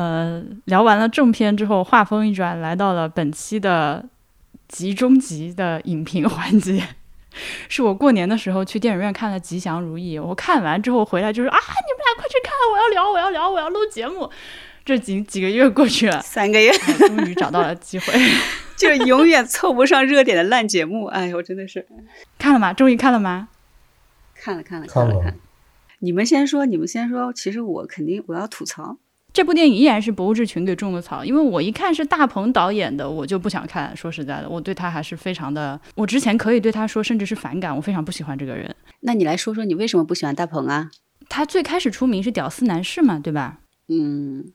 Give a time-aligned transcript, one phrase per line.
[0.00, 4.02] 呃，聊完了正片之后，话锋一转，来到了本期的
[4.66, 6.82] 集中集的影评环节。
[7.68, 14.30] 是我过年的时候去电影院看了《吉祥如意》，我看完之后回来就是啊，你们俩快去看，我要聊，我要聊，我要录节目。
[14.86, 16.72] 这几几个月过去了，三个月，
[17.06, 18.14] 终于找到了机会，
[18.78, 21.04] 就是永远凑不上热点的烂节目。
[21.04, 21.86] 哎呦，真的是
[22.38, 22.72] 看了吗？
[22.72, 23.48] 终于看了吗？
[24.34, 25.36] 看了，看了，看了，看。
[25.98, 27.30] 你们先说，你们先说。
[27.34, 28.96] 其实我肯定我要吐槽。
[29.32, 33.96] 这部电影依然是博物志群给种的草，因为我一看是大鹏导演的，我就不想看。
[33.96, 38.74] 说实在的，我对他还是非常的，我之前可以对他说，甚至是反感，我非常不喜欢这个人。
[39.00, 40.90] 那你来说说，你为什么不喜欢大鹏啊？
[41.28, 43.60] 他最开始出名是屌丝男士嘛，对吧？
[43.88, 44.46] 嗯，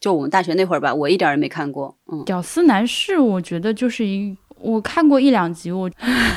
[0.00, 1.96] 就我们大学那会儿吧，我一点也没看过。
[2.10, 5.88] 嗯，屌丝男士，我觉得就是一，我看过一两集，我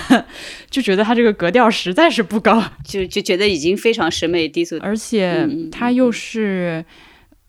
[0.70, 6.86] 就觉得他这个格调实在是不高， 就就觉得已经非常审美低俗，而且他又是。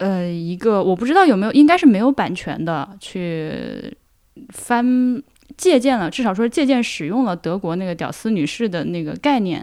[0.00, 3.96] 呃，一个我不知道有没有，应该是没有版权的，去
[4.48, 5.22] 翻
[5.58, 9.62] 借鉴了，至少说借鉴使用了德国那个屌丝女士的那个概念，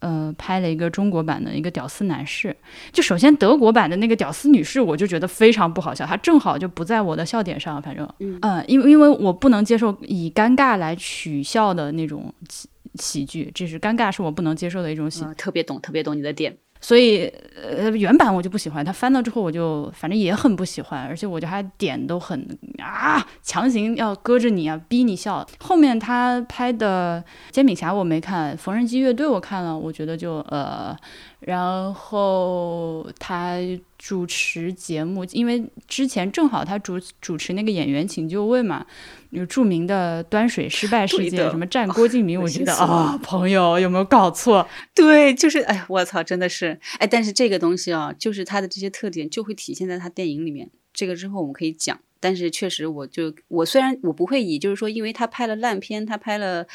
[0.00, 2.56] 呃，拍了一个中国版的一个屌丝男士。
[2.90, 8.08] 就首先德国版的那个屌丝女士，我就觉得非常不好笑，它正好就不在我的笑点上，反正，
[8.40, 16.56] 嗯，因为因为我不能接受以尴尬来取笑的那种喜喜剧，这是尴尬是我不能接受的一种喜，特别懂，特别懂你的点。
[16.82, 22.46] 所以，呃，原版我就不喜欢，他翻到之后我就反正也很不喜欢，而且我觉得他点都很
[22.82, 25.46] 啊，强行要搁着你啊，逼你笑。
[25.60, 27.22] 后面他拍的
[27.54, 30.94] 《煎饼侠》我没看，《缝纫机乐队》我看了，我觉得就呃。
[31.40, 33.56] 然后他
[34.04, 38.84] 主持节目，因为之前正好他主主持那个演员请就位嘛，
[39.30, 44.66] 有著名的端水失败事件，什么战郭敬明， 我觉得啊，朋友有没有搞错？
[44.92, 50.68] 对，就是哎，我操，真的是哎，但是这个东西啊，就是他的这些特点就会体现在他电影里面。
[50.92, 56.66] 这个之后我们可以讲，但是确实，我就我虽然我不会以就是说，因为他拍了烂片，他拍了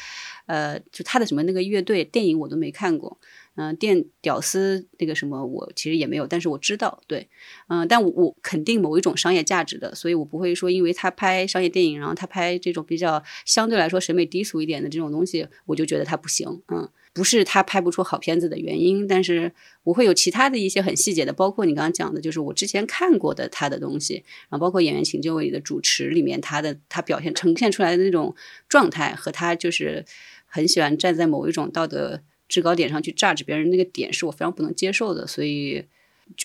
[0.46, 3.18] 呃，就他的什么那个乐队电影我都没看过。
[3.60, 7.28] 嗯，电屌丝那个什么，我其实也没有，但是我知道，对，
[7.66, 19.52] 嗯，但我我肯定某一种商业价值的，所以我不会说因为他拍商业电影，然后他拍这种比较相对来说审美低俗一点的这种东西，我就觉得他不行，嗯，不是他拍不出好片子的原因，但是
[19.82, 28.36] 我会有其他的一些很细节的，包括你刚刚讲的，就是我之前看过的他的东西，然后包括演员请就位的主持里面他的他表现呈现出来的那种
[28.68, 30.04] 状态，和他就是
[30.46, 32.20] 很喜欢站在某一种道德。
[32.48, 35.84] 制高点上去榨 e 别人那个点是我非常不能接受的，所以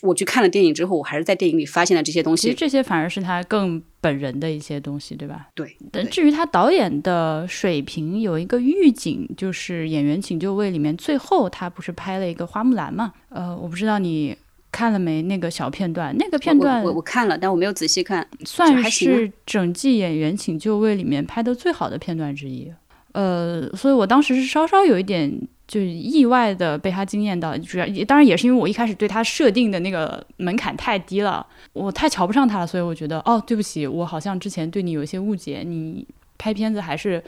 [0.01, 2.43] 我去看了电影之后，我还是在电影里发现了这些东西。
[2.43, 5.49] 其实这些反而是他更本人的一些东西，对吧？
[5.53, 5.75] 对。
[5.91, 13.13] 但至于他导演的水平，有一个预警，就是《演员请就位》里面最后他不是拍了一个花木兰嘛？
[13.29, 14.35] 呃，我不知道你
[14.71, 22.71] 看了没那个小片段，那个片段我我看了，但我没有仔细看，算是整季《演员请就位》里面拍的最好的片段之一。
[23.11, 25.47] 呃，所以我当时是稍稍有一点。
[25.73, 36.07] 就意外的被他惊艳到，主要当然也是因为我一开始对他设定的那个门槛太低了，我太瞧不上他了，所以我觉得哦，对不起，我好像之前对你有一些误解，你
[36.37, 37.19] 拍片子还是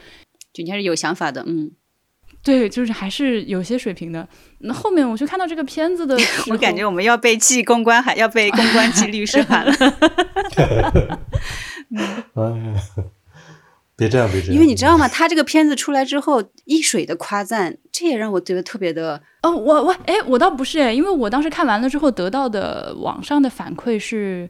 [0.52, 1.72] 就你还是有想法的，嗯，
[2.44, 4.28] 对，就是还是有些水平的。
[4.58, 6.16] 那后面我去看到这个片子的，
[6.48, 9.74] 我感觉我们要被记公关函，要被公关记律师函了。
[12.36, 12.76] 嗯。
[13.96, 14.54] 别这样，别这样。
[14.54, 15.08] 因为你知道吗？
[15.08, 19.22] 他这个片子出来之后，一水的夸赞，这也让我觉得特别的。
[19.42, 24.48] 哦，我我哎，我倒不是哎，因为我当时看完了之后得到的网上的反馈是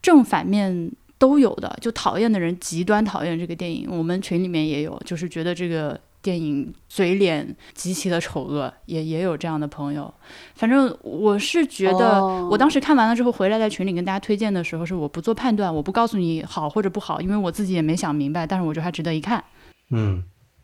[0.00, 6.00] 正反面都有的，就讨厌的人极端讨厌这个电影，我们群里面也有，就是觉得这个。
[6.20, 10.12] 电影嘴脸极其的丑恶，也也有这样的朋友。
[10.54, 18.46] 反正我是觉得，我当时看完了之后回来在群里跟大家推荐的时候，是我不做判断，我不告诉你好或者不好，因为我自己也没想明白。
[18.46, 19.42] 但是我觉得还值得一看。
[19.90, 20.22] 嗯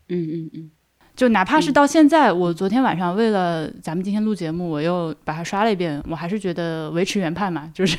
[0.09, 0.71] 嗯嗯嗯，
[1.15, 7.97] 就哪怕是到现在，我昨天晚上为了咱们今天录节目，我又把它刷了一遍，我还是觉得维持原判嘛，就是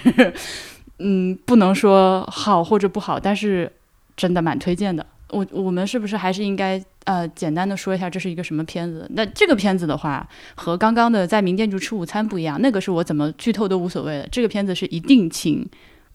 [1.00, 3.73] 嗯，不能说好或者不好，但是
[4.17, 5.05] 真的蛮推荐的。
[5.31, 6.82] 我我们是不是还是应该？
[7.06, 9.06] 呃，简单的说一下这是一个什么片子。
[9.14, 12.61] 那这个片子的话，和刚刚的在名店就吃午餐不一样。
[12.61, 14.28] 那个是我怎么剧透都无所谓的。
[14.32, 15.64] 这个片子是一定请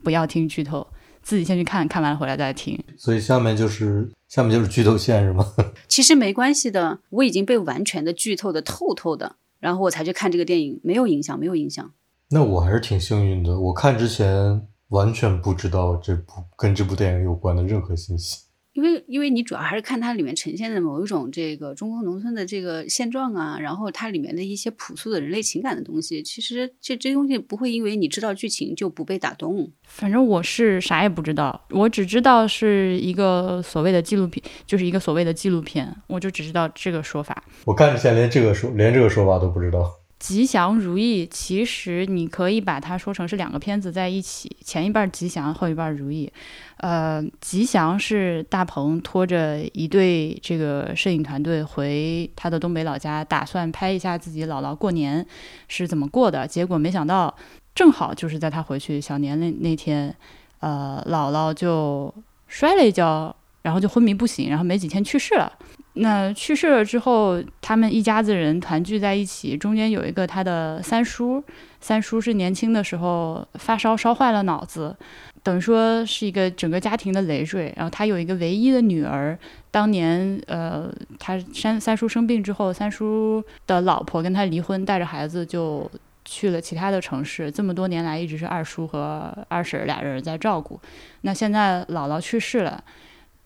[0.04, 0.86] 不要听剧透，
[1.22, 2.78] 自己先去看看完了回来再听。
[2.98, 5.46] 所以下面就是下面就是剧透线是吗？
[5.88, 11.90] 其实没关系的，我已经被完全的剧透的透透的，然后我才去看这个电影，没有影响，没有影响。
[12.32, 18.40] 那我还是挺幸运的，我看之前完全不知道这部跟这部电影有关的任何信息。
[18.82, 29.72] 因为因为你主要还是看它里面呈现的某一种这个中国农村的这个现状啊，然后它里面的一些朴素的人类情感的东西，其实这这东西不会因为你知道剧情就不被打动。
[29.84, 37.44] 反正我是啥也不知道，我只知道是一个所谓的纪录片，就是一个所谓的纪录片，我就只知道这个说法。
[37.66, 40.01] 我看之前连这个说连这个说法都不知道。
[40.22, 46.32] 吉祥如意，其实你可以把它说成是两个片子在一起，前一半吉祥，后一半如意。
[46.78, 55.26] 呃，吉祥是大鹏拖着一队这个摄影团队回他的东北老家，打算拍一下自己姥姥过年
[55.68, 56.48] 是怎么过的。
[56.48, 57.36] 结果没想到，
[57.74, 60.16] 正好就是在他回去小年那那天，
[60.60, 62.14] 呃，姥姥就
[62.48, 65.52] 摔了一跤，然后就昏迷不醒，然后没几天去世了。
[65.94, 71.44] 那去世了之后，他们一家子人团聚在一起，中间有一个他的三叔，
[71.82, 74.96] 三叔是年轻的时候发烧烧坏了脑子，
[75.44, 77.74] 等于说是一个整个家庭的累赘。
[77.76, 79.38] 然后他有一个唯一的女儿，
[79.70, 80.90] 当年呃，
[81.20, 85.92] 他三三叔生病之后，三叔的老婆跟他离婚，带着孩子就
[86.24, 87.52] 去了其他的城市。
[87.52, 90.80] 这么多年来，一直是二叔和二婶俩人在照顾。
[91.24, 92.82] 那现在姥姥去世了，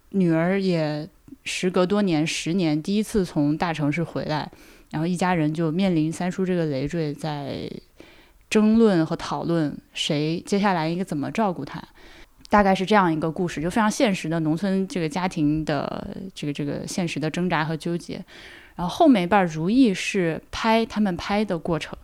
[0.09, 1.09] 女儿也。
[1.45, 4.51] 时隔多年，十年第一次从大城市回来，
[4.91, 7.69] 然后一家人就面临三叔这个累赘，在
[8.49, 11.81] 争论和讨论谁接下来应该怎么照顾他，
[12.49, 18.23] 大概是这样一个故事，就非常现实的农村这个家庭的这个这个现实的挣扎和纠结。
[18.75, 21.97] 然后后面一半如意是拍他们拍的过程，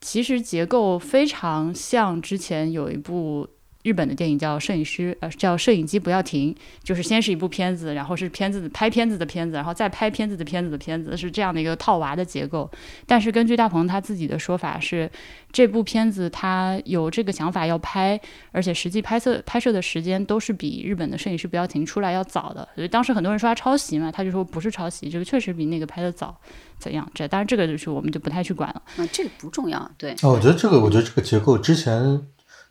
[0.00, 3.48] 其实结构非常像之前有一部。
[3.82, 6.52] 日本的电影叫《摄影师》，呃，叫《摄影机不要停》，
[6.82, 12.70] 就是先是一部片子，然后是片子拍片子的片子，然后再拍片子的片子的片子，是这样的一个套娃的结构。
[13.06, 15.10] 但是根据大鹏他自己的说法是，
[15.52, 18.20] 这部片子他有这个想法要拍，
[18.52, 22.68] 而且实际拍摄拍摄的时间都是比日本的《摄影师不要停》出来要早的。
[22.74, 26.36] 所以当时很多人说他抄袭嘛，他就说不是抄袭，这个确实比那个拍的早。
[26.78, 27.08] 怎样？
[27.14, 28.82] 这当然这个就是我们就不太去管了。
[28.96, 29.90] 啊，这个不重要。
[29.96, 30.12] 对。
[30.22, 32.20] 哦，我觉得这个，我觉得这个结构之前。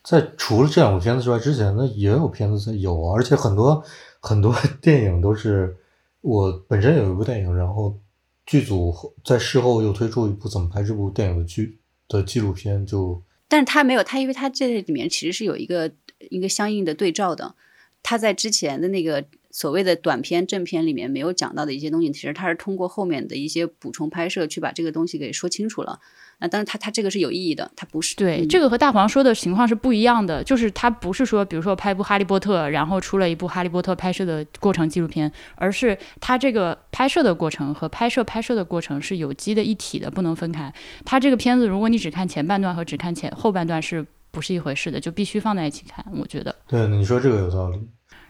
[0.10, 3.84] 在除了这两部片子之外，之前呢也有片子在有啊，而且很多
[4.22, 5.76] 很多 电影都是
[6.22, 8.00] 我本身有一部电影，然后
[8.46, 8.96] 剧组
[9.26, 11.78] 在事后又推出一部怎么拍这部电影的剧
[12.08, 15.92] 的纪录片，就但是他没有他，因为他这里面其实是有一个
[16.30, 17.56] 一个相应的对照的，
[18.02, 19.26] 他在之前的那个
[19.58, 26.00] 所谓的短片正片里面没有讲到的一些东西，其实它是通过后面的一些补充拍摄去把这个东西给说清楚了。
[26.38, 40.72] 那当然，它它这个是有意义的，它不是对这个和大黄说的情况是不一样的，就是它不是说，比如说拍一部《哈利波特》，然后出了一部《哈利波特》拍摄的过程纪录片，而是它这个拍摄的过程和拍摄拍摄的过程是有机的一体的，不能分开。
[41.04, 45.00] 它这个片子，如果你只看前半段和只看前后半段，是不是一回事的？
[45.00, 46.56] 就必须放在一起看，我觉得。
[46.68, 47.80] 对，你说这个有道理。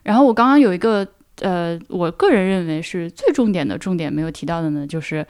[0.03, 1.05] 然后我刚刚有一个
[1.41, 5.25] 呃，我个人认为是最重点的重点没有提到的呢，就是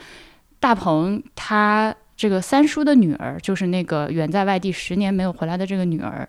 [0.59, 1.95] 大鹏他。
[2.18, 6.27] 这个三叔的女儿，就是那个远在外地十年没有回来的这个女儿，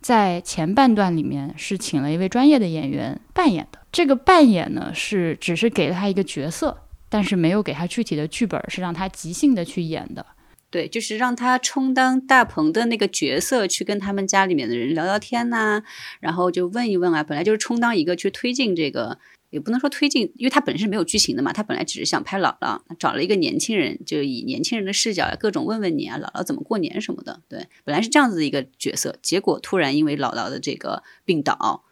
[0.00, 3.78] 在前半段里面是请了一位专业的演员扮演的。
[3.92, 6.76] 这个扮演呢，是只是给了他一个角色，
[7.08, 10.26] 但是没有给他具体的剧本，是让他即兴的去演的。
[10.70, 15.82] 对，就是让他充当大鹏的那个角色，去跟他们家里面的人聊聊天呐，
[16.20, 19.18] 然后就问一问啊，本来就是充当一个去推进这个。
[19.50, 21.50] 也不能说推进，因为他本身是没有剧情的嘛。
[21.54, 27.40] 他本来只是想拍姥姥，找了一个年轻人，就以年轻人的视角，各种问问你啊，姥姥怎么过年什么的。
[27.48, 31.82] 对，本来是这样子的一个角色，结果突然因为姥姥的这个病倒，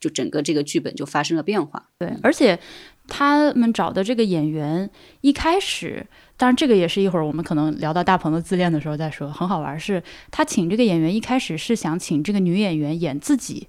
[0.00, 1.90] 就整个这个剧本就发生了变化。
[1.96, 2.58] 对，而且
[3.06, 4.90] 他们找的这个演员
[5.20, 9.30] 一开始，当然这个也是一会儿我们可能聊到大鹏的自恋的时候再说。
[9.30, 13.68] 很好玩儿是，他请这个演员一开始是想请这个女演员演自己。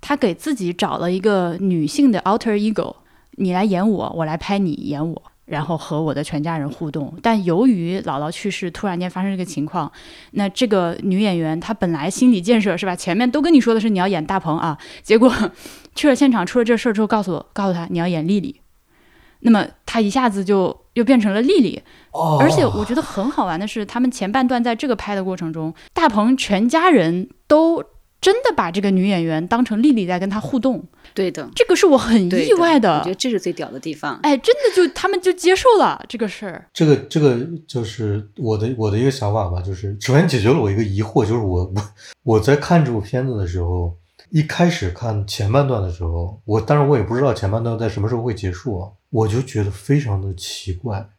[0.00, 2.94] 他给自己找了一个女性的 alter ego，
[3.32, 7.12] 你来演我，我来拍你演我，然后和我的全家人互动。
[7.20, 9.90] 但由于姥姥去世，突然间发生这个情况，
[10.32, 12.94] 那这个女演员她本来心理建设是吧？
[12.94, 15.32] 前面都跟你说的是你要演大鹏啊，结果
[15.96, 18.60] 去了现场出了这事儿之后，告诉我，告诉他你要演丽丽，
[19.40, 21.82] 那么他一下子就又变成了丽丽。
[22.40, 27.82] 而且我觉得很好玩的是，他们前半段在这个拍的过程中，大鹏全家人都。
[28.20, 32.98] 真的把这个女演员当成丽丽在跟他互动，对的，这个是我很意外的。
[32.98, 34.18] 我觉得这是最屌的地方。
[34.24, 36.66] 哎，真的就他们就接受了这个事儿。
[36.72, 41.82] 这个这个就是我的我的一个想法吧，就是首先解决了我一个疑惑，就是我我
[42.34, 43.94] 我在看这部片子的时候，
[44.30, 51.10] 一开始看前半段的时候，我当然我也不知道前半段在什么时候会结束啊，我就觉得非常的奇怪，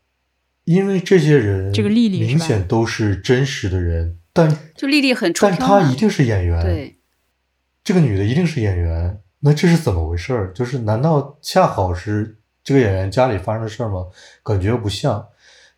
[0.66, 4.18] 因为这些人这个丽丽明显都是真实的人。
[4.32, 6.62] 但就丽丽很，但她一定是演员。
[6.62, 7.00] 对，
[7.84, 9.22] 这个女的一定是演员。
[9.40, 10.54] 那这是怎么回事儿？
[10.54, 14.06] 就是难道恰好是这个演员家里发生的事儿吗？
[14.44, 15.28] 感觉不像。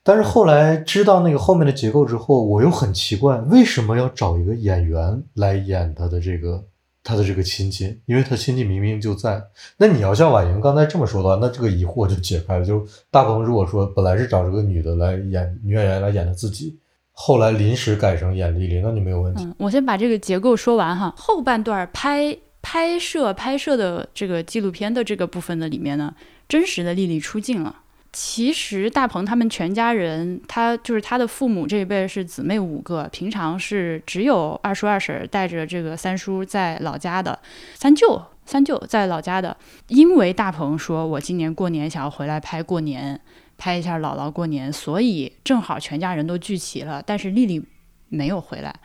[0.03, 6.65] 但是后来知道那个后面的结构之后，我又很奇怪，为什么要找一个演员来演他的这个
[7.03, 7.99] 他的这个亲戚？
[8.05, 9.41] 因为他亲戚明明就在。
[9.77, 12.65] 那你要像婉莹刚才这么说的话，那这个疑惑就解开了。
[12.65, 16.77] 就大鹏如果说本来是找这个女的来演女演员来演的自己，
[17.11, 19.47] 后来临时改成演丽丽，那就没有问题。
[19.57, 21.13] 我先把这个结构说完哈。
[21.17, 26.13] 后半段拍拍摄拍摄的这个纪录片的这个部分的里面呢，
[26.47, 27.75] 真实的丽丽出镜了。
[28.13, 37.39] 其实大鹏他们全家人，他就是他的父母这一辈是姊妹五个，平常是只有二叔二婶带着这个三叔在老家的，
[37.75, 39.55] 三舅三舅在老家的。
[39.87, 43.17] 因为大鹏说我今年过年想要回来拍过年，
[43.57, 47.01] 拍一下姥姥过年，所以正好全家人都聚齐了。
[47.01, 47.63] 但是丽丽
[48.09, 48.75] 没有回来，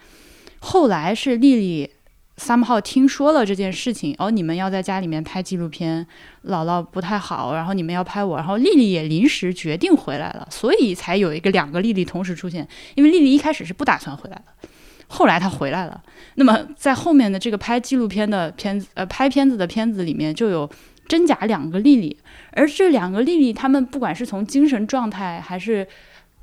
[0.61, 1.91] 后来是丽丽。
[2.39, 6.07] 三号听说了这件事情，哦，你们要在家里面拍纪录片，
[6.45, 12.69] 姥姥不太好，然后你们要拍我，然后丽丽也临时决定回来了，所以才有一个两个丽丽同时出现。
[12.95, 14.69] 因为丽丽一开始是不打算回来的，
[15.09, 16.03] 后来她回来了。
[16.35, 20.69] 那么在后面的这个拍纪录片的片子，呃，拍片子的片子里面就有
[21.09, 22.15] 真假两个丽丽，
[22.53, 25.89] 而这两个丽丽，她们不管是从精神状态，还是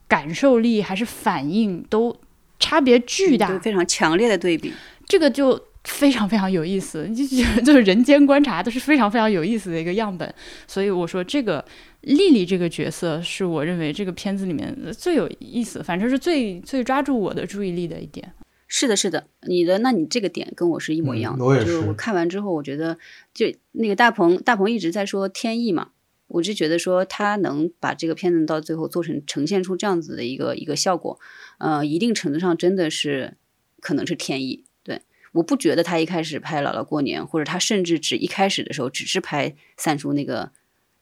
[0.07, 2.19] 感受力，还是反应，都
[2.57, 4.73] 差别巨大，非常强烈的对比。
[5.07, 5.67] 这个就。
[5.83, 7.25] 非常非常有意思，就
[7.63, 10.33] 就是人间观察都是非常非常有意思的一个样本，
[10.67, 11.63] 所以我说这个
[12.01, 18.33] 丽丽这个角色是我认为这个片子里面最有意思，反正是最最抓住我的注意力的一点。
[18.67, 21.45] 是的，是的，你的那你这个点跟我是一模一样的。
[21.45, 21.79] 我也是。
[21.81, 22.97] 我看完之后，我觉得
[23.33, 25.89] 就那个大鹏，大鹏一直在说天意嘛，
[26.27, 31.19] 我就觉得说他能把这个片子到最后做成呈现出这样子的一个一个效果，
[31.59, 33.35] 呃，一定程度上真的是
[33.79, 34.63] 可能是天意。
[35.33, 40.51] 我不觉得他一开始拍姥姥过年，或者他甚至只一开始的时候只是拍三叔那个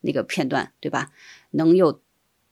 [0.01, 1.11] 那个片段，对吧？
[1.51, 2.01] 能有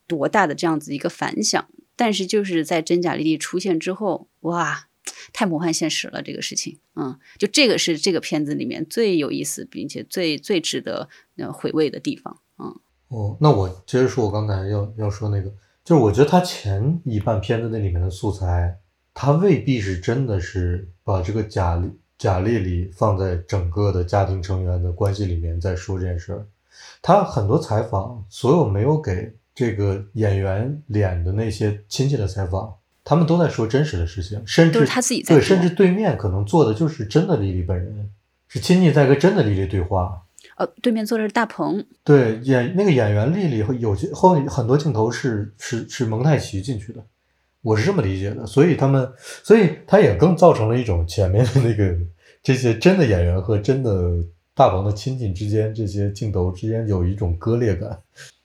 [0.05, 1.67] 多大的这样子一个反响？
[1.95, 4.87] 但是就是在真假丽丽出现之后，哇，
[5.33, 12.79] 太魔幻现实了这个事情，嗯，就这个是这个片子里面最有意思，并且最最值得呃回味的地方，嗯。
[13.07, 15.49] 哦，那我接着说，我刚才要要说那个，
[15.83, 18.77] 就是我觉得他前一半片子那里面的素材。
[19.13, 26.45] 他未必是真的是把这个贾丽贾丽丽放在整个的家庭成员的关系里面在说这件事儿。
[27.01, 32.73] 他很多采访，所有没有给这个演员脸的那些亲戚的采访，
[33.03, 38.09] 他们都在说真实的事情，甚至他自己在对，甚至对面可能坐的就是真的丽丽本人，
[38.47, 40.23] 是亲戚在跟真的丽丽对话。
[40.55, 41.85] 呃，对面坐的是大鹏。
[42.03, 47.05] 对，演那个演员丽丽有些后很多镜头是是是蒙太奇进去的。
[47.61, 49.11] 我是这么理解的，所以他们，
[49.43, 51.93] 所以他也更造成了一种前面的那个
[52.41, 54.15] 这些真的演员和真的
[54.53, 57.99] 大鹏的亲戚之间这些镜头之间有一种割裂感，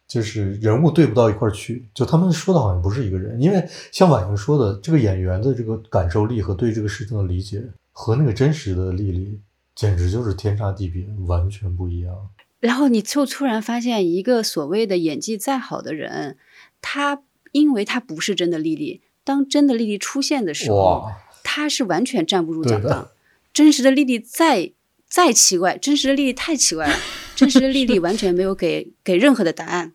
[0.08, 9.38] 就是人物对不到一块儿去，就他们说的好像不是一个人，因为像婉莹说的，这个演员的这个感受力和对这个事情的理解和那个真实的丽丽
[9.76, 12.12] 简直就是天差地别，完全不一样。
[12.58, 16.36] 然后你就突然发现，一个所谓的演技再好的人，
[16.82, 17.22] 他。
[17.54, 21.08] 因为他不是真的丽丽，当真的丽丽出现的时候，
[21.42, 23.12] 她是完全站不住脚的。
[23.52, 24.72] 真实的丽丽再
[25.08, 26.94] 再奇怪，真实的丽丽太奇怪了，
[27.34, 29.92] 真实的丽丽完全没有给给任何的答案。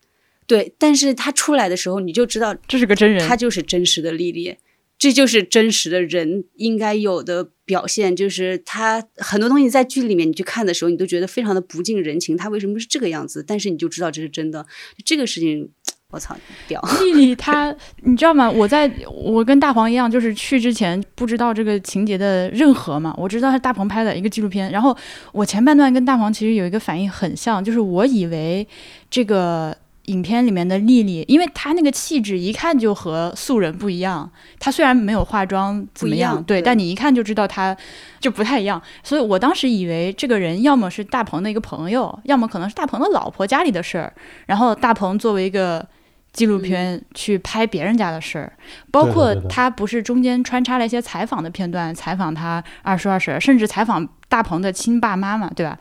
[0.47, 4.55] 对，但是她出来的时候，你就知道这是个真人，她就是真实的丽丽，
[4.97, 8.15] 这就是真实的人应该有的表现。
[8.15, 13.43] 就是他很多东西在剧里面你去看的时候，你都觉得非常的不近人情，他为什么是这个样子？
[13.45, 14.65] 但是你就知道这是真的，
[15.05, 15.69] 这个事情。
[16.11, 16.35] 我操，
[16.67, 16.81] 屌！
[17.05, 18.49] 丽丽她，你知道吗？
[18.49, 23.13] 我在我跟大黄一样，就是去之前不知道这个情节的任何嘛。
[23.15, 24.95] 我知道是大鹏拍的一个纪录片，然后
[25.31, 28.67] 我前半段跟大黄其实有一个反应很像，就是我以为
[29.11, 34.27] 这个影片里面的丽丽，因为她那个气质一看就和素人不一样。
[34.59, 37.77] 她虽然没有化妆怎么样，对，但你一看就知道她
[38.19, 38.81] 就不太一样。
[39.03, 44.11] 所以我当时以为这个人要么是大鹏的一个朋友，要么可能是大鹏的老婆家里的事儿。
[44.47, 45.87] 然后大鹏作为一个
[46.31, 48.53] 纪录片去拍别人家的事儿，
[48.91, 55.77] 包括他不是中间穿插了一些采访的片段，采访他二叔二婶，甚至采访大鹏的亲爸妈嘛，对吧？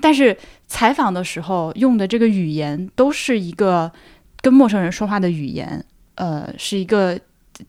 [0.00, 0.34] 但是
[0.66, 3.92] 采访的时候用的这个语言都是一个
[4.40, 7.20] 跟陌生人说话的语言，呃，是一个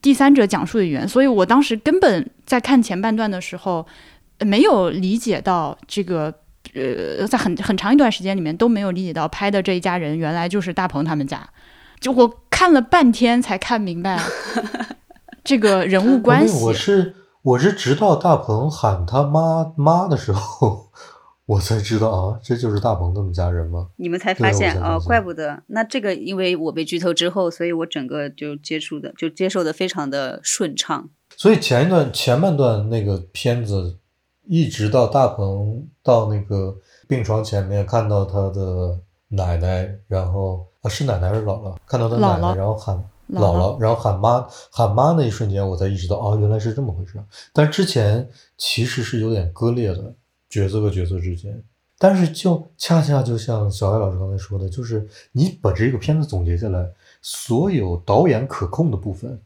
[0.02, 3.86] 第三者讲述的语言，所以我当时根本在看前半段的时候
[4.40, 6.34] 没有理解到这个，
[6.74, 11.46] 呃，在很很长一段时间里面都没有理解到拍的这一家人原来就是大鹏他们家。
[12.02, 14.20] 就我看了半天才看明白
[15.46, 16.66] 这个人物关系。
[16.66, 20.90] 我是我是直到大鹏喊他妈妈的时候，
[21.46, 23.90] 我才知道啊，这就是大鹏他们家人吗？
[23.98, 25.62] 你们才发现哦，才发现怪不得。
[25.68, 31.08] 那这个，因为我被剧透之后，所以我整个就接触的就接受的非常的顺畅。
[31.38, 34.00] 所以前一段前半段那个片子，
[34.48, 36.78] 一直到大鹏到那个
[37.08, 41.76] 病床前面看到他的奶奶，然后啊是奶奶还是姥姥？
[41.86, 42.96] 看到他奶奶，然后喊
[43.30, 47.24] 姥姥姥，然后喊妈喊妈那一瞬间，我才意识到哦，原来是这么回事。
[47.54, 50.14] 但之前其实是有点割裂的
[50.50, 51.64] 角色和角色之间。
[51.98, 56.90] 但是就恰恰就像小艾老师刚才说的，就是你把这个片子总结下来，
[57.22, 59.40] 所有导演可控的部分，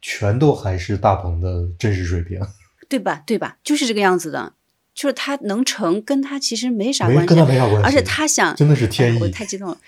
[0.00, 2.40] 全都还是大鹏的真实水平。
[2.90, 3.22] 对吧？
[3.24, 3.56] 对吧？
[3.62, 4.52] 就是这个样子的，
[4.94, 9.28] 就是他能成，跟他其实没啥关系跟他，没啥关系，而且他想真的是天哎我。
[9.28, 9.78] 太激动了。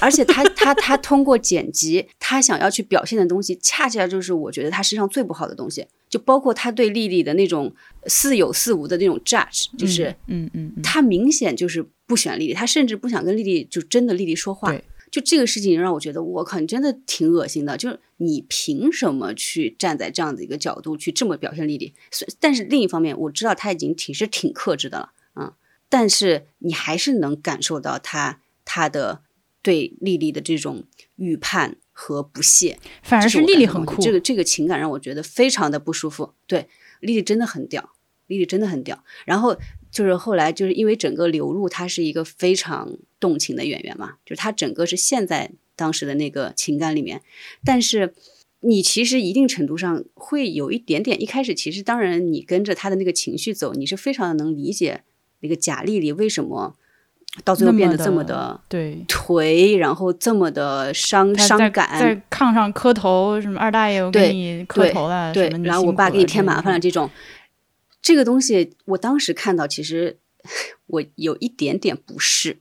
[0.00, 7.72] 而且他他他通过剪辑，他想要去表现的东西，恰恰就是我觉得他身上最不好的东西，就包括他对丽丽的那种
[8.06, 14.84] 似有似无的那种 judge，就是嗯嗯嗯，他明显就是不选丽丽，他甚至不想跟丽丽就真的丽丽说话对。
[15.16, 17.74] 就这个事情让我觉得，我靠，你真的挺恶心的。
[17.78, 21.94] 就是你凭什么去站在这样的一个角度去这么表现丽丽？
[22.10, 25.54] 虽但是另一方面，我知道他已经挺是挺克制的了，嗯，
[25.88, 29.22] 但是你还是能感受到他他的
[29.62, 32.78] 对丽丽的这种预判和不屑。
[33.02, 36.34] 反而是丽丽很酷，这个这个情感让我觉得非常的不舒服。
[36.46, 36.68] 对，
[37.00, 37.92] 丽丽真的很屌，
[38.26, 39.02] 丽丽真的很屌。
[39.24, 39.56] 然后
[39.96, 47.22] 就是后来就是因为整个刘露她是一个非常动情的演员嘛，就是她整个是陷在当时的那个情感里面，
[47.64, 48.14] 但是。
[48.60, 55.02] 你其实一定程度上会有一点点，一开始其实当然你跟着他的那个情绪走，你是非常的能理解
[55.40, 56.74] 那个贾丽丽为什么
[57.44, 59.04] 到最后变得这么的的对。
[59.06, 67.08] 颓，然后这么的伤伤感，在炕上磕头，什么二大爷我给对你磕头了，对什么，然后我爸给你添麻烦了这种，
[68.00, 70.18] 这个东西我当时看到，其实
[70.86, 72.58] 我有一点点不适，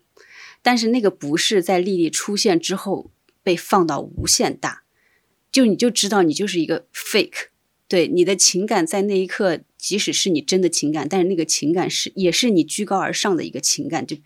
[0.61, 3.11] 但是那个不适在丽丽出现之后
[3.43, 4.83] 被放到无限大，
[5.51, 7.49] 就你就知道你就是一个 fake，
[7.87, 14.17] 对你的情感在那一刻，即使是你真的情感，但是那个情感是也是你居高而上的一个情感，就，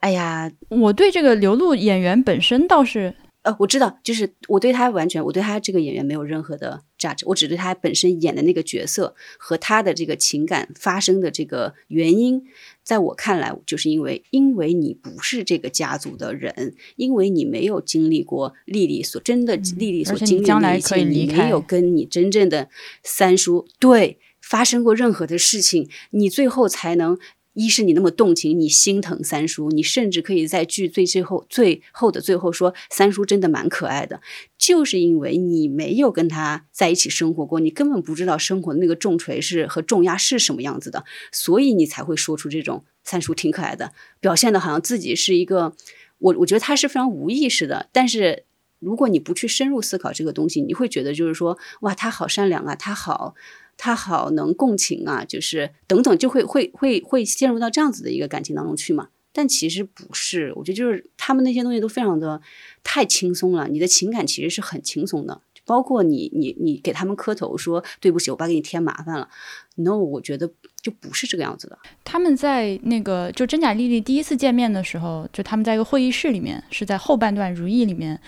[0.00, 12.42] 哎呀，我对这个刘露演员本身倒是呃，我知道，就是我对他完全，我对他这个演员没有任何的 judge，我只对他本身演的那个角色和他的这个情感发生的这个原因，
[12.82, 22.68] 在我看来，就是因为因为你不是这个家族的人，因为你没有经历过丽丽所真的丽丽所经历的一切，你没有跟你真正的
[23.02, 27.18] 三叔对发生过任何的事情，你最后才能。
[27.58, 34.20] 一是你那么动情，你心疼三叔，你甚至可以在剧最最后最后的最后说三叔真的蛮可爱的，
[34.56, 45.74] 就是因为你没有跟他在一起生活过，你根本不知道生活的那个重锤是和重压是什么样子的，所以你才会说出这种三叔挺可爱的，表现的好像自己是一个，
[46.18, 48.44] 我我觉得他是非常无意识的，但是
[48.78, 53.34] 如果你不去深入思考这个东西，你会觉得就是说，哇，他好善良啊，他好。
[53.78, 59.08] 他好能共情啊，就是等等，就会会会会陷入到这样子的一个感情当中去嘛。
[59.32, 62.40] 但其实不是，我觉得就是他们那些东西都非常的
[62.82, 63.68] 太轻松了。
[63.68, 69.28] 你的情感其实是很轻松的，包括你你你给他们磕头说对不起，我爸给你添麻烦了。
[69.76, 70.50] No，我觉得
[70.82, 71.78] 就不是这个样子的。
[72.02, 78.20] 他们在那个就真假丽丽第一次见面的时候，就他们在一个会议室里面，是在后半段《如意》里面，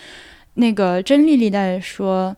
[0.54, 2.36] 那个甄丽丽在说，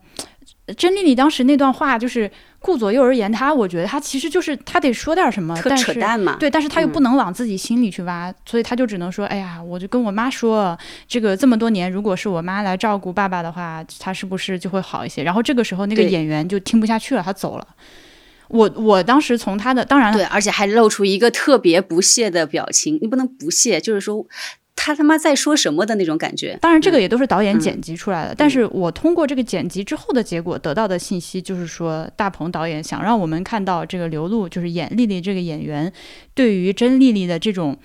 [0.75, 2.31] 甄丽丽当时那段话就是
[2.63, 6.37] 顾左右而言他，我觉得他其实就是他得说点什么，但是扯淡嘛。
[6.39, 17.67] 对，但是他又嗯不能往自己心里去挖，所以他就只能说：“哎呀，我就跟我妈说，这个这么多年，如果是我妈来照顾爸爸的话，他是不是就会好一些？”然后这个时候，那个演员就听不下去了，他走了。
[18.47, 22.99] 我我当时从他的，当然了，对，而且还露出一个特别不屑的表情。
[23.01, 24.25] 你不能不屑，就是说
[24.75, 26.57] 他他妈在说什么的那种感觉。
[26.61, 28.35] 当然，这个嗯也都是导演剪辑出来的。
[28.35, 35.91] 但是我通过这个剪辑之后的结果得到的信息，就是说大鹏导演想让我们看到这个刘露，就是演丽丽这个演员，
[36.33, 37.77] 对于甄丽丽的这种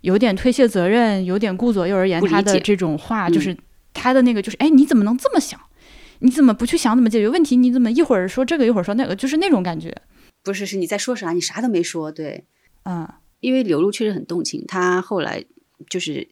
[0.00, 3.56] 有点推卸责任、有点顾左右而言他的这种话，嗯就是
[3.92, 5.60] 他的那个，就是哎，你怎么能这么想？
[6.20, 7.56] 你怎么不去想怎么解决问题？
[7.56, 9.94] 你怎么一会儿说这个，一会儿说那个，就是那种感觉。
[10.42, 11.32] 不是，是你在说啥？
[11.32, 12.10] 你啥都没说。
[12.10, 12.46] 对，
[12.84, 13.06] 嗯，
[13.40, 15.44] 因为刘露确实很动情，她后来
[15.90, 16.26] 就是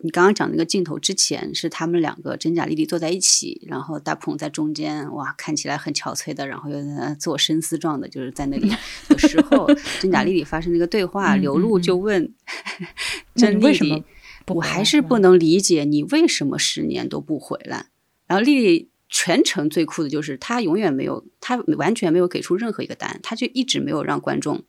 [0.00, 8.72] 你刚刚讲那个镜头之前，是他们两个真假丽丽坐在一起，然后大鹏在中间，哇，看起来很憔悴的，然后又在那做深思状的，就是在那里
[9.08, 9.66] 的时候，
[10.00, 11.82] 真假丽丽发生那个对话，嗯刘露嗯。
[11.82, 12.32] 就问
[13.34, 14.04] 那你甄丽为什么丽，
[14.46, 15.18] 我还是不？
[15.18, 17.86] 能理解你为什么十年都不回来。
[18.28, 24.62] 然后丽丽全程最酷的就是她永远没有，她完全没有给出任何一个答案，她就一直没有让观众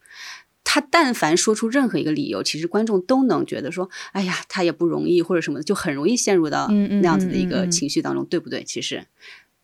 [0.63, 8.63] 他但凡说出任何一个理由，其实观众都能觉得说，哎呀，他也不容易或者什么的，就很容易陷入到那样子的一个情绪当中，对不对？
[8.63, 9.05] 其实，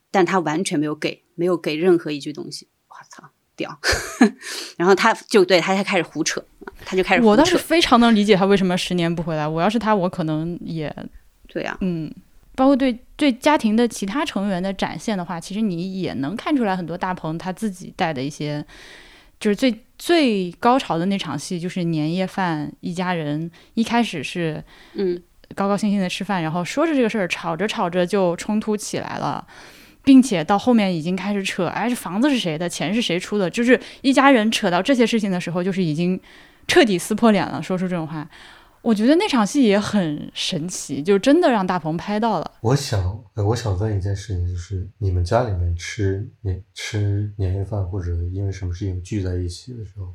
[0.10, 3.79] 但他完全没有给，没有给任何一句东西，我操，屌！
[4.77, 6.43] 然后他就对他才开始胡扯，
[6.86, 9.47] 他就开始胡我倒是，非常能理解他为什么十年不回来。
[9.47, 10.93] 我要是他，我可能也
[11.47, 12.12] 对呀、嗯，
[12.55, 18.65] 包括对对家庭的其他成员的展现的话，其实你也能看出来很多大鹏他自己带的一些，
[19.39, 25.21] 就是最最高潮的那场戏，就是年夜饭，一家人一开始是嗯，
[25.54, 29.45] 高高兴兴的吃饭，然后说着这个事儿，吵着吵着就冲突起来了。
[30.04, 36.19] 并且到后面已经开始扯，哎，这房子是谁的，钱是谁出的，就是一家人扯到这些事情的时候，就是已经
[36.67, 38.30] 彻底撕破脸了，说出这种话。
[38.86, 42.52] 我觉得那场戏也很神奇，就真的让大鹏拍到了。
[42.62, 50.13] 我想，呃我想问一件事情，就是你们家里面吃年吃年夜饭，或者因为什么事情聚在一起的时候，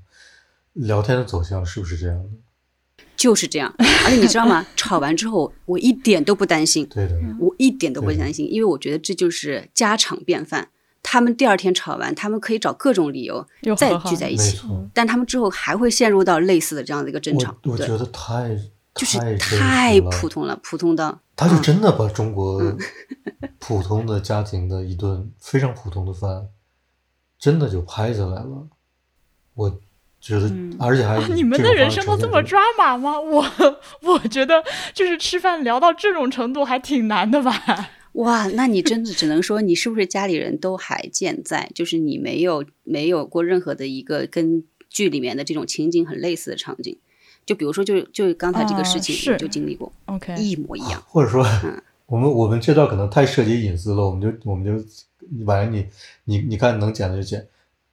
[0.74, 3.04] 聊天的走向是不是这样的？
[3.16, 3.74] 就是这样。
[3.78, 4.64] 而且你知道吗？
[4.76, 10.68] 吵完之后，我一点都不担心，对的，我一点都不担心，因为我觉得这就是家常便饭。
[11.02, 14.88] 他们第二天吵完，他们可以找各种理由再聚在一起，没错。
[14.94, 17.54] 但他们之后还会陷入到类似的这样的一个争吵。
[17.64, 18.56] 我我觉，得太
[18.94, 22.60] 就是太普通了，普通到他就嗯真的把中国
[23.58, 26.48] 普通的家庭的一顿非常普通的饭，
[27.38, 28.66] 真的就拍下来了。
[29.54, 29.70] 我
[30.20, 33.18] 觉得，嗯而且还以 你们的人生都这么抓马吗？
[33.18, 33.44] 我
[34.02, 37.52] 我觉得就是吃饭聊到这种程度还挺难的吧。
[38.12, 46.96] 哇，那你真的只能说你是不是家里人都还健在，就是你没有没有过任何的一个跟剧里面的这种情景很类似的场景。
[47.46, 51.02] 就比如说就，就刚才这个啊事情，你就经历过，OK，一模一样。
[51.06, 54.84] 或者说，嗯我们我们这段可能太涉及隐私了，我们就我们就，
[55.44, 55.86] 婉言你
[56.24, 57.46] 你你看能剪的就剪。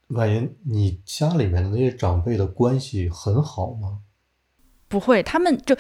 [0.08, 3.99] 婉言，你家里面的那些长辈的关系很好吗？
[4.88, 5.75] 不会，他们就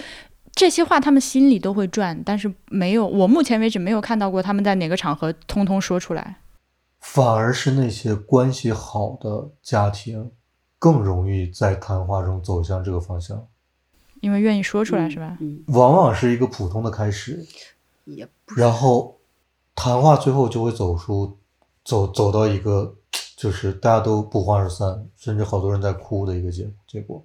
[0.57, 6.37] 这些话，他们心里都会转，但是没有，我目前为止没有看到过他们在哪个场合通通说出来。
[6.99, 10.31] 反而是那些关系好的家庭，
[10.79, 13.47] 更容易在谈话中走向这个方向。
[14.19, 15.37] 因为愿意说出来，是吧？
[15.39, 17.45] 嗯，往往是一个普通的开始，
[18.05, 19.15] 也不然后
[19.75, 21.37] 谈话最后就会走出，
[21.85, 22.95] 走走到一个
[23.35, 27.23] 就是大家都不欢而散，甚至好多人在哭的一个结结果。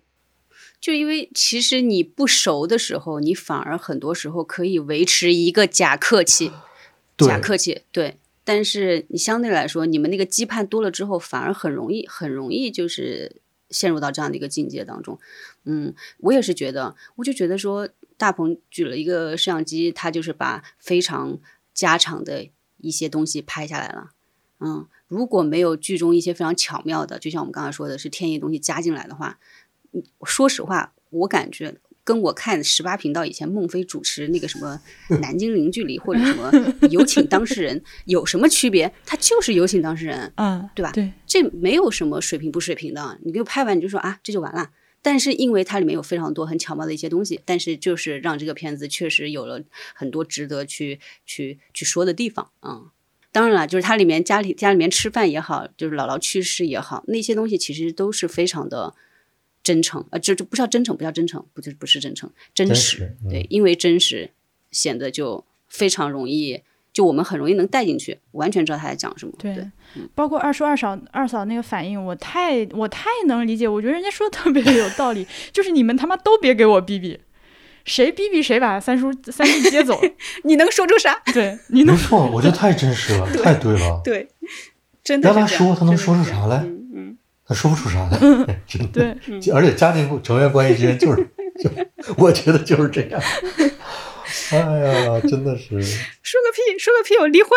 [0.83, 6.51] 就因为其实你不熟的时候，你反而很多时候可以维持一个假客气，
[7.17, 8.17] 假客气，对。
[8.43, 13.37] 但是你相对来说，你们那个羁绊多了之后，反而很容易，很容易就是
[13.71, 15.17] 陷入到这样的一个境界当中。
[15.65, 21.39] 嗯，我也是觉得，我就觉得说，大鹏举了一个摄像机，他就是把非常
[21.73, 24.11] 家常的一些东西拍下来了。
[24.59, 29.62] 嗯，如果没有剧中一些非常巧妙的，就像我们刚才说的是天意东西加进来的话，嗯
[30.25, 31.75] 说实话，我感觉
[32.05, 34.81] 跟我看十八频道以前孟非主持那个什么
[35.21, 36.51] 南京零距离或者什么
[36.91, 38.93] 有请当事人 有什么区别？
[39.07, 43.19] 他就是有请当事人，嗯，对吧对，这没有什么水平不水平的。
[43.25, 44.71] 你给我拍完你就说啊，这就完了。
[45.05, 49.61] 但是因为它里面有非常多很巧妙的一些东西，但是就是让这个片子确实有了
[49.95, 52.91] 很多值得去去去说的地方啊、嗯。
[53.33, 58.95] 当然了，就是它里面家里家里面吃饭也好，就是姥姥去世也好，那些东西其实都是非常的
[59.63, 63.17] 真诚，呃，这就不叫真诚，不叫真诚，不就不是真诚，真真实。
[63.31, 64.31] 对，因为真实
[64.71, 69.33] 显得就非常容易，就我们很容易能带进去，完全知道他在讲什么。
[69.39, 69.67] 对，对
[70.15, 77.21] 包括二叔二嫂二嫂那个反应，我太我太能理解，我觉得人家说的特别有道理， 就是你们他妈都别给我逼逼，
[77.85, 80.01] 谁逼逼谁把三叔三弟接走，
[80.45, 81.23] 你能说出啥？
[81.33, 84.01] 对，你能没错，我觉得太真实了，太对了。
[84.03, 84.29] 对，
[85.05, 86.65] 真的让他说他能说出啥来
[87.53, 88.19] 他说不出啥来，
[88.67, 89.15] 真的。
[89.29, 91.29] 对，而且家庭成员关系之间就是，
[91.63, 91.71] 就
[92.17, 93.21] 我觉得就是这样。
[94.53, 95.83] 哎呀，真的是，
[96.33, 97.51] 说个屁，说个屁，我离婚。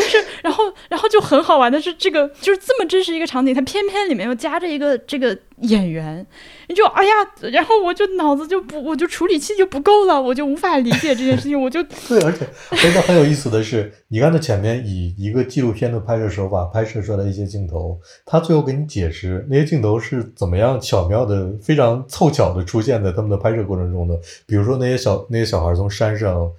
[0.00, 6.26] 是然后然后就很好玩的是，这个就是这么真实一个场景，它偏偏里面又夹着一个这个演员，
[6.66, 7.12] 你就哎呀，
[7.52, 17.96] 然后我就脑子就不，我就处理器就不够了，我就无法理解这件事情，我就 对，而且真的很有意思的是，你看他前面以一个纪录片的拍摄手法拍摄出来的一些镜头，
[18.26, 24.18] 他最后给你解释那些镜头是怎么样巧妙的、非常凑巧的出现在他们的拍摄过程中的。
[24.46, 26.50] 比如说那些小那些小孩从山上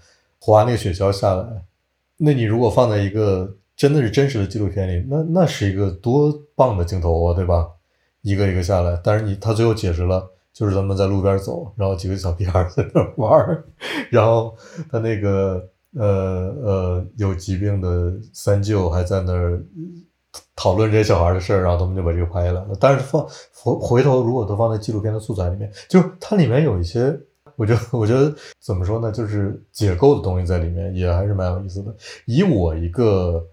[0.44, 1.46] 滑那个雪橇下来，
[2.18, 7.68] 那你如果放在一个真的是真实的纪录片里，那那是一个多棒的镜头啊，对吧？
[8.24, 13.64] 一个一个下来，但是你他最后解释了，就是他们在路边走，然后几个小屁孩在那玩儿，
[14.10, 14.56] 然后
[14.92, 15.64] 他那个
[15.96, 19.34] 呃呃有疾病的三舅还在那
[20.56, 22.70] 讨论这些小孩的事儿，然后他们就把这个拍下来了。
[22.80, 27.20] 但是放回回头，如果都放在纪录片的素材里面，就是它里面有一些，
[27.56, 31.96] 我觉得我觉得怎么说呢，就是解构的东西在里面，也还是蛮有意思的。
[32.26, 33.46] 以我一个，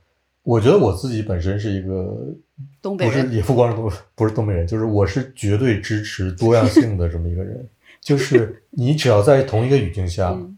[0.42, 2.38] 我觉得我自己本身是一个不是
[2.82, 7.68] 东北人，也不光是东不是东北人，就是我是绝对支持多样性的这么一个人。
[8.00, 10.56] 就是你只要在同一个语境下，嗯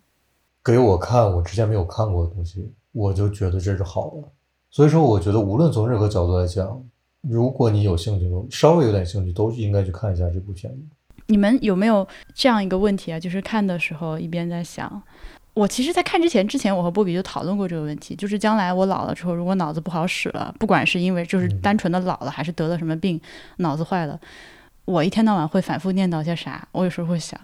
[0.62, 4.29] 给我看我之前没有看过的东西，我就觉得这是好的。
[4.70, 6.81] 所以说，我觉得无论从任何角度来讲，
[7.22, 10.79] 如果你有兴趣的，稍微有点兴趣，都应该去看一下这部片子。
[11.31, 13.19] 你们有没有这样一个问题啊？
[13.19, 15.01] 就是看的时候一边在想，
[15.55, 23.21] 我其实，在看之前，之前我和波比就讨论过这个问题，就是将来我老了之后，如果脑子不好使了，不管是因为就是单纯的老了，还是得了什么病，
[23.59, 24.19] 脑子坏了，
[24.85, 26.66] 我一天到晚会反复念叨些啥？
[26.73, 27.40] 我有时候会想。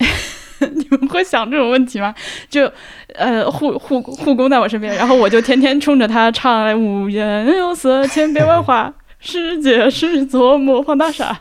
[0.74, 2.14] 你们会想这种问题吗？
[2.50, 2.70] 就，
[3.14, 11.38] 呃，护护护工在我身边，然后我就天天冲着他唱“五颜六色，千变万化，世界是座魔方大厦”。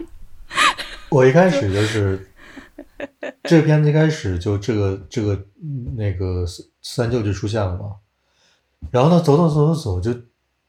[1.09, 2.29] 我一开始就是
[3.43, 7.95] 这个片子一开始就这个这个嗯那个三三舅就出现了嘛，
[8.91, 10.21] 然后呢走走走走走，就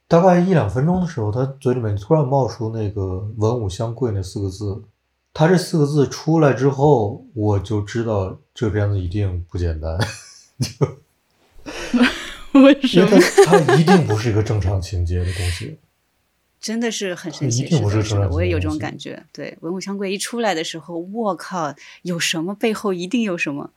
[0.08, 4.82] 大概一两分钟的时候，他嘴里面突然冒出那个“文武相贵”那四个字，
[5.32, 9.98] 他这四个字出来之后，我就知道这个片子一定不简单，
[12.54, 13.20] 为什么因为？
[13.46, 15.78] 它它一定不是一个正常情节的东西。
[16.60, 19.24] 真的是很神奇，是是的，是的，我也有这种感觉。
[19.32, 23.70] 对，文武相贵一出来的时候，我靠，有什么背后一定有什么，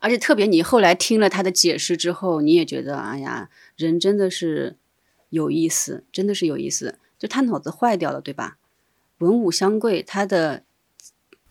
[0.00, 4.76] 而且特别你后来听了他的解释之后，你也觉得，哎呀，人真的是
[5.28, 6.98] 有意思，真的是有意思。
[7.18, 8.56] 就他脑子坏掉了，对吧？
[9.18, 10.64] 文武相贵，他的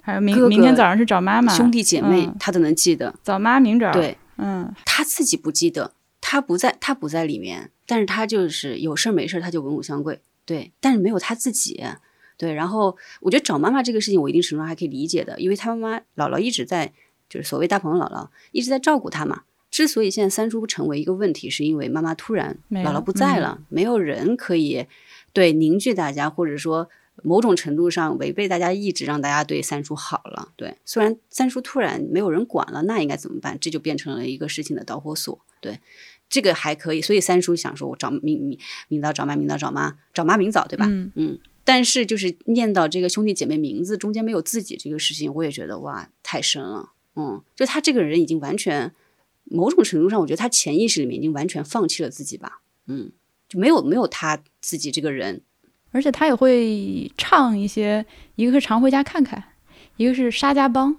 [0.02, 11.84] 还有明哥哥明天早上去找妈妈，兄弟姐妹、嗯他都能记得，找妈明找。，对嗯，他自己不记得，他不在，他不在里面，但是他就是有事儿没事儿他就文武相贵，对，但是没有他自己，
[12.38, 12.54] 对。
[12.54, 16.92] 然后我觉得找妈妈这个事情，我一定程度上还可以理解的，因为他妈妈姥姥一直在，
[17.30, 19.44] 就是所谓大朋友姥姥一直在照顾他嘛。
[19.70, 24.86] 之所以现在三叔成为一个问题，是因为妈妈突然姥姥不在了，没有人可以
[25.32, 26.90] 对凝聚大家，或者说
[27.24, 30.50] 某种程度上违背大家意志，让大家对三叔好了。
[30.58, 33.58] 对，虽然三叔突然没有人管了，那应该怎么办？
[33.62, 35.40] 这就变成了一个事情的导火索。
[35.62, 35.80] 对，
[36.32, 37.02] 这个还可以。
[37.02, 40.88] 所以三叔想说，我找明明明早找妈，明早找妈，找妈明早，对吧？
[40.90, 46.90] 嗯但是就是念到这个兄弟姐妹名字中间没有自己这个事情，我也觉得哇，太深了。
[47.16, 48.92] 嗯，就他这个人已经完全，
[49.44, 52.62] 某种程度上，我觉得他潜意识里面已经完全放弃了自己吧。
[52.88, 53.12] 嗯，
[53.48, 55.42] 就没有没有他自己这个人。
[55.92, 59.44] 而且他也会唱一些，一个是常回家看看，
[59.98, 60.96] 一个是沙家浜，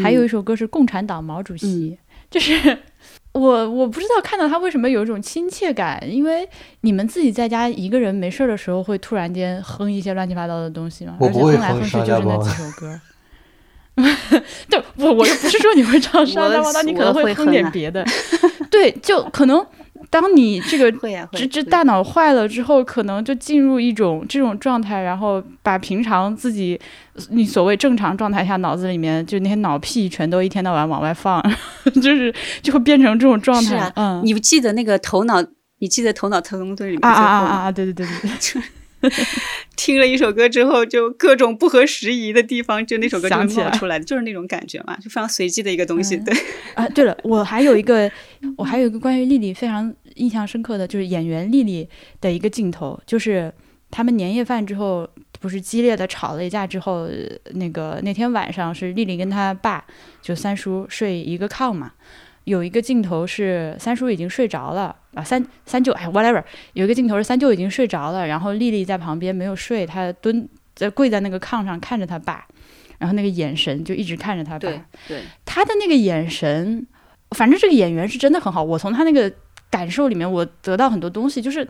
[0.00, 1.98] 还有一首歌是共产党毛主席，
[2.32, 2.78] 就是。
[3.32, 6.46] 我我不知道看到他为什么有一种亲切感，因为
[6.82, 11.16] 你们自己在家一个人没事儿的时候，会突然间哼一些乱七八糟的东西吗？
[11.18, 13.00] 而且我不会哼来哼去就是那几首歌。
[14.68, 18.04] 对，我我又不是说你会唱沙沙汪》，那你可能会哼点别的。
[18.70, 19.66] 对，就可能
[20.10, 20.90] 当你这个
[21.32, 26.78] 这这大脑坏了之后，可能就进入一种这种状态，然后把平常自己
[27.30, 31.42] 你所谓正常状态下脑子里面就那些脑屁全都一天到晚往外放，
[32.02, 33.70] 就是就会变成这种状态。
[33.70, 35.42] 是啊嗯，你不记得那个头脑？
[35.78, 37.72] 你记得《头脑特工队》里面啊啊啊啊！
[37.72, 38.62] 对对对对对，
[39.76, 46.16] 听了一首歌之后，就各种不合时宜的地方，就那首歌就冒出来的，就是那种感觉嘛，就非常随机的一个东西。
[46.16, 46.36] 嗯对，
[46.74, 48.10] 啊，对了，我还有一个，
[48.56, 51.88] 我还有一个关于丽丽非常印象深刻的，就是演员丽丽
[52.20, 53.52] 的一个镜头，就是
[53.90, 55.08] 他们年夜饭之后，
[55.40, 57.12] 不是激烈的吵了一架之后，呃
[57.54, 59.84] 那个那天晚上是丽丽跟她爸
[60.20, 61.92] 就三叔睡一个炕嘛，
[62.44, 72.46] 有一个镜头是三叔已经睡着了啊，三三舅哎 whatever，有一个镜头是三舅已经睡着了，然后丽丽在旁边没有睡，她蹲在跪在那个炕上看着他爸，
[72.98, 74.58] 然后那个眼神就一直看着他爸。
[74.58, 76.86] 对对，他的那个眼神，
[77.36, 78.62] 反正这个演员是真的很好。
[78.62, 79.32] 我从他那个
[79.70, 81.66] 感受里面，我得到很多东西，就是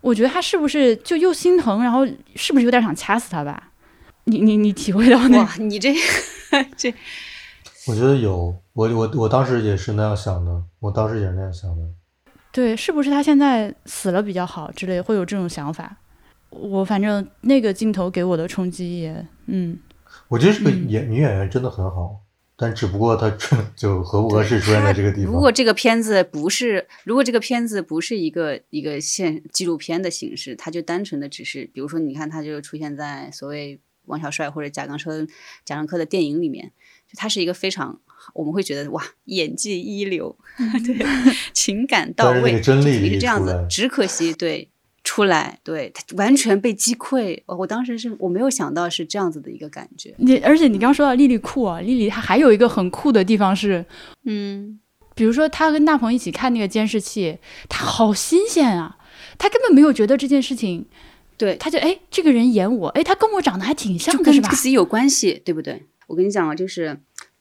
[0.00, 3.70] 我觉得他是不是就又心疼，然后是不是有点想掐死他吧？
[4.24, 5.94] 你你你体会到那哇，你这
[6.76, 6.92] 这
[7.88, 11.82] 我觉得有，我我我当时也是那样想的，我当时也是那样想的。
[12.52, 15.96] 对，是不是他现在死了比较好之类，会有这种想法？
[16.50, 19.78] 我反正那个镜头给我的冲击也，嗯，
[20.28, 22.20] 我觉得这个嗯演、女演员真的很好，
[22.56, 25.32] 但只不过她出 就合不合适出现在这个地方。
[25.32, 35.26] 如果这个片子不是，如果这个片子不是一个一个现纪录片的形式，它就单纯的只是，比如说，你看，它就出现在所谓王小帅或者贾樟柯
[35.64, 36.72] 贾樟柯的电影里面，
[37.08, 37.98] 就他是一个非常
[38.34, 40.36] 我们会觉得哇，演技一流，
[40.84, 41.06] 对，
[41.52, 43.44] 情感到位，但是一肯定是这样。
[43.44, 44.68] 子只可惜对
[45.04, 47.40] 出来，对他完全被击溃。
[47.46, 50.12] 哦我当时是我没有想到是这样子的一个感觉。
[50.18, 53.84] 你而且你刚说到丽丽酷啊，丽丽她还有一个很酷的地方是，
[54.24, 54.80] 嗯，
[55.14, 57.38] 比如说她跟大鹏一起看那个监视器，
[57.68, 58.98] 她好新鲜啊，
[59.38, 60.84] 她根本没有觉得这件事情，
[61.36, 64.48] 对，她就哎这个人演我，哎他跟我长得还挺像的是吧？
[64.48, 65.86] 跟自己有关系，对不对？
[66.06, 67.00] 我跟你讲啊，就是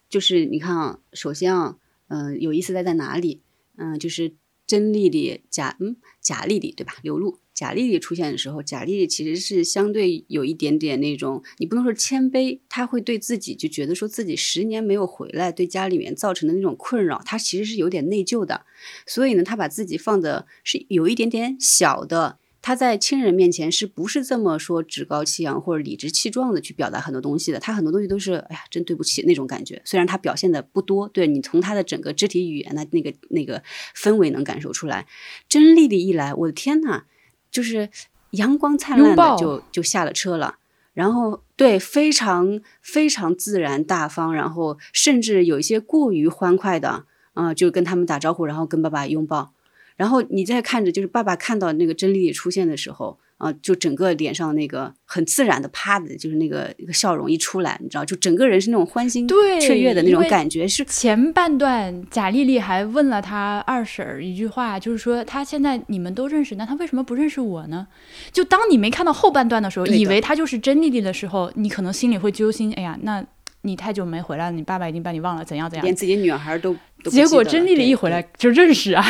[0.09, 3.41] 就是你看啊，首先啊，嗯、有意思在在哪里？
[3.77, 4.33] 嗯、就是
[4.65, 6.95] 真丽丽贾嗯贾丽丽对吧？
[7.03, 18.65] 刘露贾丽丽出现的时候，贾丽丽其实是相对有一点点那种，你不能说谦卑，她会对自己就觉得说自己十年没有回来，对家里面造成的那种困扰，她其实是有点内疚的。
[19.05, 22.39] 所以呢，她把自己放的是有一点点小的。
[22.65, 27.59] 她在亲人面前是不是这么说趾高气扬或者理直气壮的去表达很多东西的？
[27.59, 29.79] 他很多东西都是哎呀，真对不起那种感觉。
[29.85, 33.61] 虽然他表现的不多，对你从他的整个肢体语言的那个那个
[33.95, 35.05] 氛围能感受出来。
[35.47, 37.03] 真丽丽一来，我的天呐，
[37.51, 37.87] 就是
[38.31, 40.55] 阳光灿烂的就就下了车了。
[40.95, 49.53] 然后对，非常非常自然大方，然后甚至有一些过于欢快的，啊、就跟他们打招呼，然后跟爸爸拥抱。
[49.95, 67.87] 然后你再看着，就是爸爸看到那个真丽丽出现的时候，啊、就整个脸上那个很自然的啪的，就是那个一个笑容一出来，你知道，就整个人是那种欢欣对雀跃的那种感觉，是前半段贾丽丽还问了她二婶儿一句话，就是说她现在你们都认识，那她为什么不认识我呢？
[68.31, 73.25] 就当你没看到后半段的时候，以为她就是真丽丽的时候，你可能心里会揪心，哎呀，那
[73.65, 75.95] 你太久没回来了，你爸爸已经把你忘了，怎样怎样连。
[75.95, 79.03] 自己女儿都都结果真丽丽一回来就认识啊，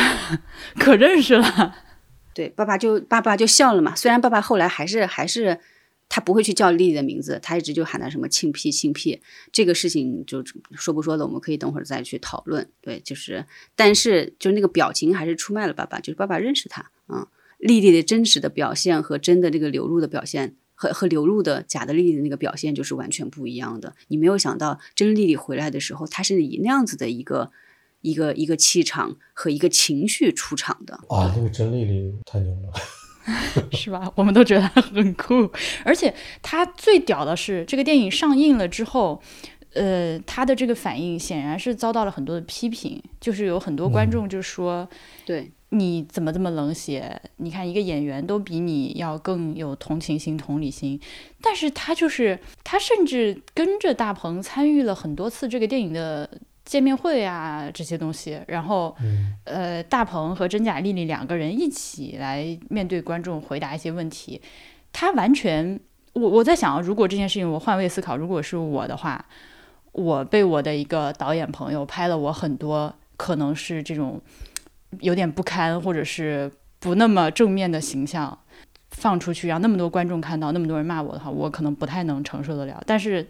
[0.78, 1.76] 可认识了。
[2.34, 3.94] 对，爸爸就爸爸就笑了嘛。
[3.94, 5.60] 虽然爸爸后来还是还是
[6.08, 9.20] 他不会去叫丽丽的名字，他一直就喊她什么庆屁庆屁。
[9.52, 10.42] 这个事情就
[10.72, 12.66] 说不说的，我们可以等会儿再去讨论。
[12.80, 17.26] 对，就是但是就是那个表情还是出卖了爸爸，就是爸爸认识他啊、嗯。
[17.58, 20.54] 丽丽的真实的表现和真的这个流露的表现。
[20.76, 23.92] 和和流露的假的丽丽的那个表现就是完全不一样的。
[24.06, 27.50] 你没有想到真丽丽回来的时候，她是以那样子的一个
[28.02, 30.94] 一个一个气场和一个情绪出场的。
[31.08, 32.72] 啊，那个真丽丽太牛了。
[33.72, 34.08] 是吧？
[34.14, 35.50] 我们都觉得他很酷，
[35.84, 39.20] 而且他最屌的是，这个电影上映了之后，
[39.74, 44.88] 呃，他的这个反应显然是遭到了很多的批评，就是有很多观众就说，
[45.24, 47.20] 对，你怎么这么冷血？
[47.36, 51.00] 你看一个演员都比你要更有同情心、同理心，
[51.40, 56.28] 但是他就是他甚至跟着大鹏参与了很多次这个电影的。
[56.66, 64.42] 见面会啊，这些东西，然后，嗯呃，大鹏和真假丽丽两个人一起来面对观众，回答一些问题。
[64.92, 65.78] 他完全，
[66.14, 69.24] 我我在想啊，如果这件事情我换位思考，如果是我的话，
[69.92, 74.20] 我被我的一个导演朋友拍了我很多可能是这种
[75.00, 78.38] 有点不堪或者是不那么正面的形象
[78.90, 82.82] 放出去，让那么多观众看到，那么多人骂我的话，我可能不太能承受得了。
[82.86, 83.26] 但是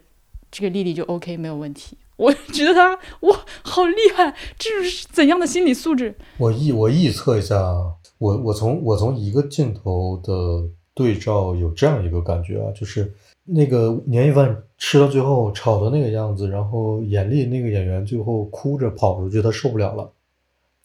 [0.51, 1.97] 这个丽丽就 OK，没有问题。
[2.17, 4.35] 我觉得她哇，好厉害！
[4.59, 6.15] 这是怎样的心理素质？
[6.39, 13.13] 我臆我臆测一下啊，我我从我从一个镜头的对照有这样一个感觉啊，就是
[13.45, 20.11] 那个年夜饭吃到最后吵的那个样子，然后严厉那个演员最后哭着跑出去，他受不了了，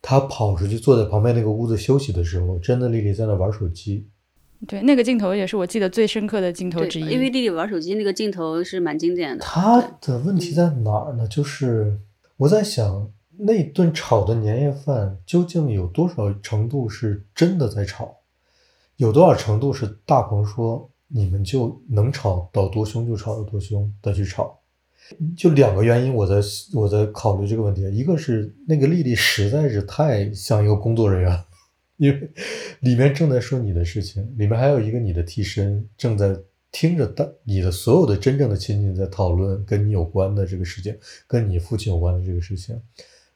[0.02, 4.08] 他跑出去坐在旁边那个屋子休息的时候，真的丽丽在那玩手机，
[4.68, 7.06] 对，那个镜头也是我记得最深刻的镜头之一。
[7.06, 9.44] 因为丽丽玩手机那个镜头是蛮经典的。
[9.44, 11.28] 他的问题在哪儿呢？
[11.28, 12.00] 就是
[12.38, 18.18] 我在想，那顿炒的年夜饭究竟有多少程度是真的在炒，
[18.98, 24.61] 有多少程度是大鹏说你们就能吵到多凶就吵到多凶再去吵？
[25.36, 26.36] 就两个原因，我在
[26.74, 27.84] 我在考虑这个问题。
[27.94, 31.44] 一个是那个丽丽实在是太像一个工作人员，
[31.98, 32.32] 因为
[32.80, 36.36] 里面正在说你的事情，里面还有一个你的替身正在
[36.72, 40.98] 听着的你的所有的真正的亲戚在讨论跟你有关的这个事情，
[41.28, 42.80] 跟你父亲有关的这个事情，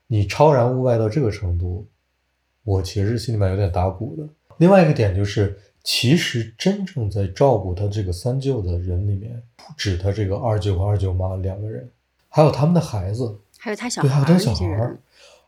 [0.07, 1.87] 你超然物外到这个程度，
[2.63, 4.27] 我其实心里面有点打鼓的。
[4.57, 11.87] 另外一个点就是，其实真正在照顾他这个三舅的人里面，不止他这个二舅和二舅妈两个人，
[12.27, 14.99] 还有他们的孩子，还有他小对，还有他小孩儿，，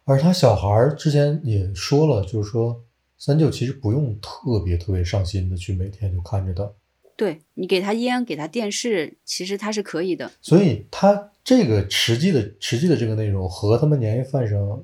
[0.05, 2.79] 而他小孩儿之前也说了，就是说
[3.17, 6.71] 三舅其实不用特别特别上心的去每天就看着他，
[7.15, 10.31] 对你给他烟，给他电视，其实他是可以的。
[10.39, 14.83] 所以他这个实际的实际的这个内容和他们年夜饭上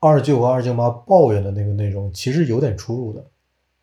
[0.00, 3.24] 二舅和二舅妈抱怨的那个内容其实有点出入的，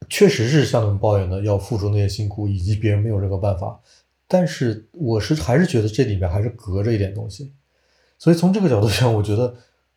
[0.10, 3.80] 确实是像他们抱怨的要付出那些辛苦，以及别人没有任何办法。
[4.28, 7.52] 但是我是还是觉得这里面还是隔着一点东西，
[8.18, 9.56] 所以从这个角度上，我觉得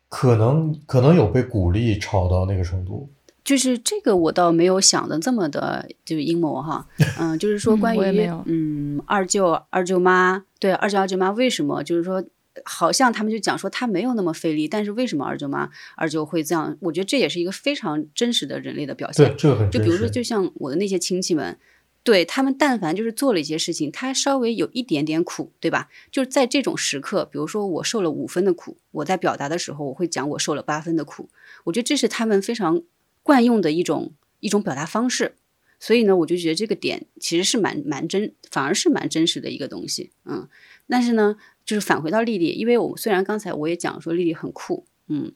[0.09, 3.09] 可能可能有被鼓励吵到那个程度。
[3.43, 6.85] 就是这个我倒没有想的这么的，就是阴谋哈。
[7.19, 12.23] 嗯，就是说关于嗯二舅二舅妈，对二舅二舅妈为什么就是说。
[12.65, 16.77] 好像他们就讲说他没有那么费力，但是为什么二舅妈二舅会这样？
[16.81, 19.25] 我觉得这也是一个非常真实的人类的表现。
[19.27, 21.57] 对，这很就比如说，就像我的那些亲戚们，
[22.03, 25.89] 对他们但凡就是做了一些事情，他稍微有一点点苦，对吧？
[26.11, 31.29] 就是在这种时刻，比如说我受了五分的苦，我在表达的时候，我会讲我受了八分的苦。
[31.65, 32.81] 我觉得这是他们非常
[33.23, 35.35] 惯用的一种一种表达方式。
[35.79, 40.11] 所以呢，我就觉得这个点其实是蛮蛮真，反而是蛮真实的一个东西。
[40.25, 40.47] 嗯，
[40.87, 41.35] 但是呢。
[41.67, 45.33] 就是返回到丽丽，因为我虽然刚才我也讲说丽丽很酷，嗯，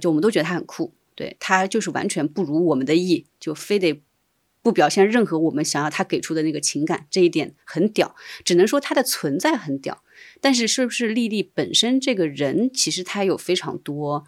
[0.00, 4.02] 就我们都觉得她很酷，对她就是完全不如我们的意，就非得
[4.62, 8.16] 不表现任何我们想要她给出的那个情感，这一点很屌，
[8.46, 10.02] 只能说她的存在很屌。
[10.40, 14.24] 但是是不是丽丽本身这个人，其实她有非常多，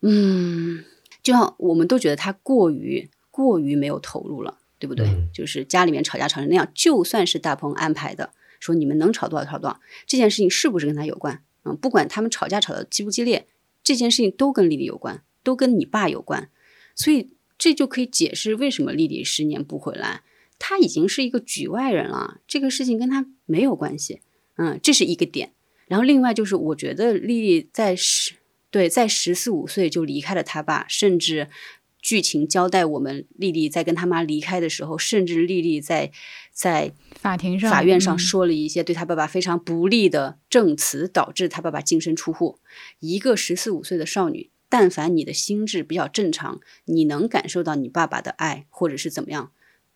[0.00, 0.82] 嗯，
[1.22, 5.06] 就像我们都觉得她过于过于没有投入了，对不对？
[5.30, 8.32] 就是家里面吵架吵成那样，就算是大鹏安排的。
[8.60, 11.42] 说你们能吵多少吵多少，这件事情是不是跟他有关？
[11.64, 13.46] 嗯，不管他们吵架吵得激不激烈，
[13.82, 16.48] 这件事情都跟丽丽有关，都跟你爸有关，
[16.94, 20.22] 所以这就可以解释为什么丽丽十年不回来。
[20.58, 24.20] 他已经是一个局外人了，这个事情跟他没有关系。
[24.56, 25.52] 嗯，这是一个点。
[25.88, 28.34] 然后另外就是，我觉得丽丽在十
[28.70, 31.48] 对在十四五岁就离开了他爸，甚至。
[32.02, 36.10] 剧情交代我们，丽丽在跟他妈离开的时候，甚至丽丽在
[36.60, 42.58] 在法庭上、法院上说了一些对他爸爸非常不利的证词，导致他爸爸净身出户。
[42.98, 49.52] 一个十四五岁的少女，但凡你的心智比较正常，你能感受到你爸爸的爱，或者是怎么样，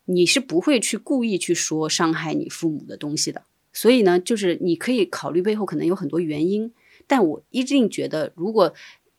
[0.06, 3.42] 你是不会去故意去说伤害你父母的东西的。
[3.70, 6.72] 所以呢，就是你可以考虑背后可能有很多原因，
[7.06, 8.72] 但我一定觉得，如果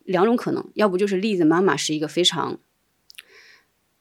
[0.03, 2.57] 两种可能，要不就是丽子妈妈是一个非常。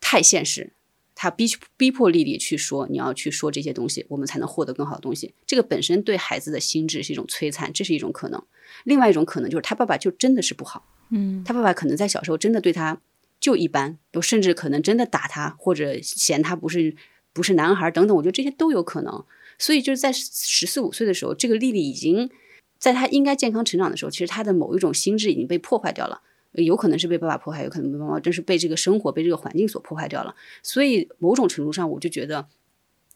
[0.01, 0.73] 太现实，
[1.15, 1.47] 他逼
[1.77, 5.33] 逼迫丽丽去说，你要去说这些东西，我们才能获得更好的东西。
[5.47, 8.43] 这个本身对孩子的心智是一种摧残，这是一种可能。
[8.85, 13.01] 另外一种可能就是他爸爸就真的是不好，嗯，他爸爸可能在小时候真的对他
[13.39, 16.97] 就一般，都甚至可能真的打他或者嫌他不是
[17.33, 18.17] 不是男孩等等。
[18.17, 19.25] 我觉得这些都有可能。
[19.57, 22.29] 所以就是在十四五岁的时候，这个丽丽已经
[22.77, 26.23] 在他应该健康成长的时候，其实他的某一种心智已经被破坏掉了。
[26.55, 30.35] 有可能是被爸爸迫害，有可能被妈妈，真是被这个生活、被这个环境所破坏掉了。
[30.63, 32.47] 所以某种程度上，我就觉得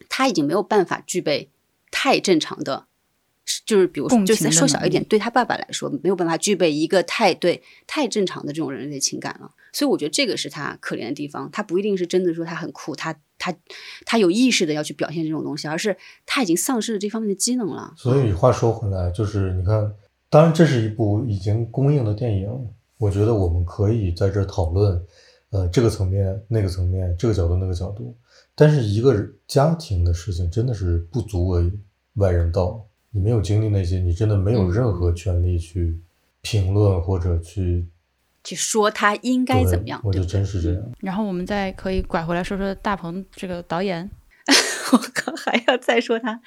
[0.09, 1.49] 他已经没有办法具备
[1.91, 2.87] 太正常的，
[3.65, 9.53] 就是比如说，就是再说小一点，对他爸爸来说，没有办法具备一个太对、太正常的这种人类情感了。
[9.73, 11.49] 所以我觉得这个是他可怜的地方。
[11.53, 13.55] 他不一定是真的说他很酷，他他
[14.05, 17.95] 他有意识的要去表现这种东西，而是他已经丧失了这方面的机能了。
[17.97, 19.93] 所以话说回来，就是你看，
[20.29, 22.49] 当然这是一部已经公映的电影。
[22.99, 25.03] 我觉得我们可以在这讨论，
[25.51, 28.15] 呃，这个层面、那个层面、这个角度、那个角度。
[28.55, 31.73] 但是一个家庭的事情真的是不足为
[32.15, 32.85] 外人道。
[33.11, 35.99] 你没有经历那些，你真的没有任何权利去
[36.43, 37.87] 评论或者去
[38.45, 40.01] 去说他应该怎么样。
[40.05, 40.83] 我觉得真是这样。
[41.01, 44.11] 然后我们再可以拐回来说说大鹏这个导演。
[44.93, 46.41] 我靠，还要再说他？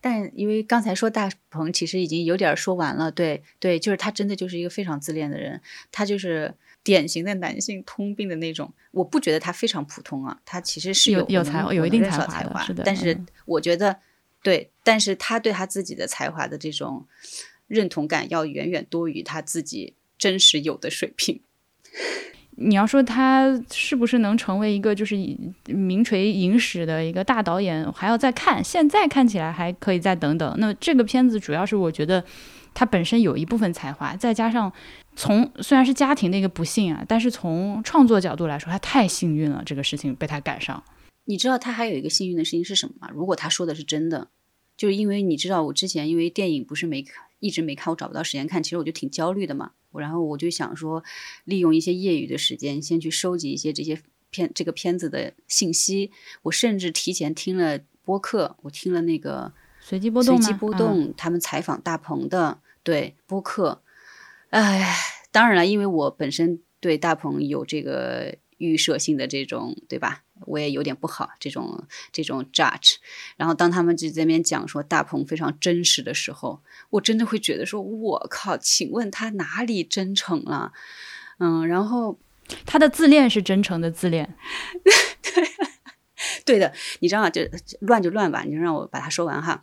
[0.00, 3.10] 但因为刚才说大鹏，其实已经有点说完了。
[3.10, 5.60] 对对，就是他真的就是一个非常自恋的人，
[5.92, 8.72] 他就是典型的男性通病的那种。
[8.90, 12.82] 我不觉得他非常普通啊，他其实是有有才有一定才华的，是的。
[12.84, 13.98] 但是我觉得，
[14.42, 17.06] 对，但是他对他自己的才华的这种
[17.66, 21.40] 认同感，要远远多于他自己真实有的水平。
[22.56, 25.16] 你要说他是不是能成为一个就是
[25.66, 28.62] 名垂影史的一个大导演，还要再看。
[28.62, 30.54] 现在看起来还可以再等等。
[30.58, 32.24] 那这个片子主要是我觉得
[32.72, 34.72] 他本身有一部分才华，再加上
[35.16, 40.82] 从虽然是家庭的一个不幸啊，但是从创作角度来说，他太幸运了，这个事情被他赶上。
[41.24, 43.08] 你知道他还有一个幸运的事情是什么吗？
[43.12, 44.28] 如果他说的是真的，
[44.76, 49.72] 就是因为你知道我之前因为电影不是没看，一直没看，我找不到时间看，其实我就挺焦虑的嘛。
[50.00, 51.02] 然后我就想说，
[51.44, 56.10] 利用一些业余的时间，先去收集一些这些片这个片子的信息。
[56.42, 63.82] 我甚至提前听了播客，我听了那个随机波动随机波动他们采访大鹏的对播客。
[64.50, 64.94] 哎，
[65.32, 70.22] 当然了，因为我本身对大鹏有这个预设性的这种，对吧？
[70.46, 72.96] 我也有点不好这种这种 judge，
[73.36, 80.72] 然后当他们就在那边讲说大鹏非常真实的时候，我真的会觉得说，我靠，请问他哪里真诚了？
[81.38, 82.18] 嗯，然后
[82.64, 84.36] 他的自恋是真诚的自恋，
[85.22, 85.44] 对
[86.44, 87.30] 对的，你知道吗？
[87.30, 87.42] 就
[87.80, 89.62] 乱就乱吧，你就让我把它说完哈。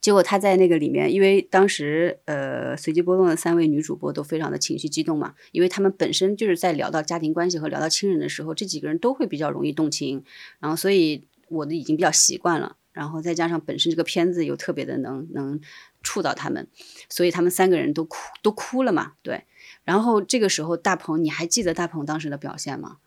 [0.00, 10.24] 结果他在那个里面，因为当时呃随机波动的三位女主播都非常的情绪激动嘛，因为他们本身就是在聊到家庭关系和聊到亲人的时候，这几个人都会比较容易动情，
[10.60, 15.60] 然后所以我的已经比较习惯了，然后再加上本身这个片子又特别的能能
[16.02, 16.66] 触到他们，
[17.08, 19.44] 所以他们三个人都哭都哭了嘛，对。
[19.84, 22.98] 然后这个时候大鹏，你还记得大鹏当时的表现吗？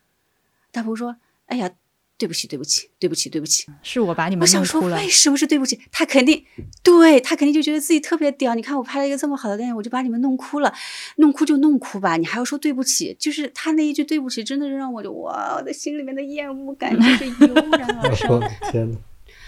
[0.72, 1.72] 大鹏说：“哎呀。”
[2.18, 4.98] 对不起，对不起，对不起，对不起，是我把你们我想说，弄哭了。
[5.02, 5.80] 为什么是对不起？
[5.92, 6.46] 他肯定，
[6.82, 8.56] 对他肯定就觉得自己特别屌。
[8.56, 10.74] 你看我拍了一个这么好的电影，我就把你们弄哭了，
[11.18, 13.16] 弄哭就弄哭吧，你还要说对不起？
[13.20, 18.40] 就是他那一句对不起，真的是让我就哇，我的心里面的厌恶感就是油然而生。
[18.72, 18.98] 天呐，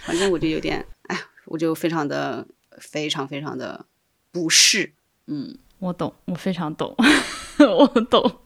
[0.04, 2.46] 反正我就有点，哎，我就非常的、
[2.78, 3.86] 非常、非常的
[4.30, 4.92] 不适。
[5.26, 6.94] 嗯，我懂，我非常懂，
[7.58, 8.40] 我懂。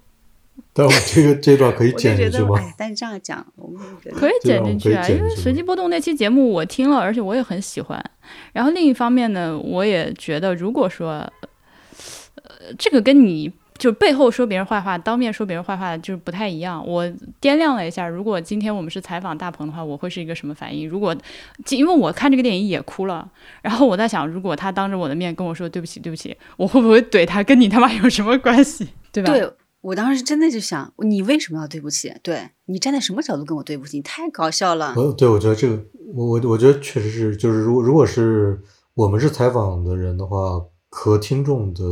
[0.75, 2.57] 但我这个这段可以剪进去吗？
[2.59, 8.03] 哎，但是这样讲，我们觉得可以剪进去啊，因为随机波动那期节目我听了，而且我也很喜欢。
[8.53, 11.31] 然后另一方面呢，我也觉得，如果说，
[12.37, 16.83] 呃，这个跟你就背后说别人坏话，当面说别人坏话，就是不太一样。
[16.87, 17.05] 我
[17.41, 20.89] 掂量了一下，如果今天我们是采访大鹏的话，我会是一个什么反应？
[20.89, 21.15] 如果
[21.69, 23.29] 因为我看这个电影也哭了，
[23.61, 27.43] 然后我在想，如果他当着我的面跟我说对不起，对不起，我会不会怼他？
[27.43, 28.89] 跟你他妈有什么关系？
[29.13, 29.33] 对吧？
[29.33, 29.51] 对
[29.83, 32.15] 我当时真的就想，你为什么要对不起？
[32.23, 33.99] 对你站在什么角度跟我对不起？
[33.99, 34.95] 你太搞笑了。
[34.97, 38.59] 我对我觉得这个，我我我觉得确实是，就是如果如果是
[38.95, 41.83] 我们是采访的人的话，和听众的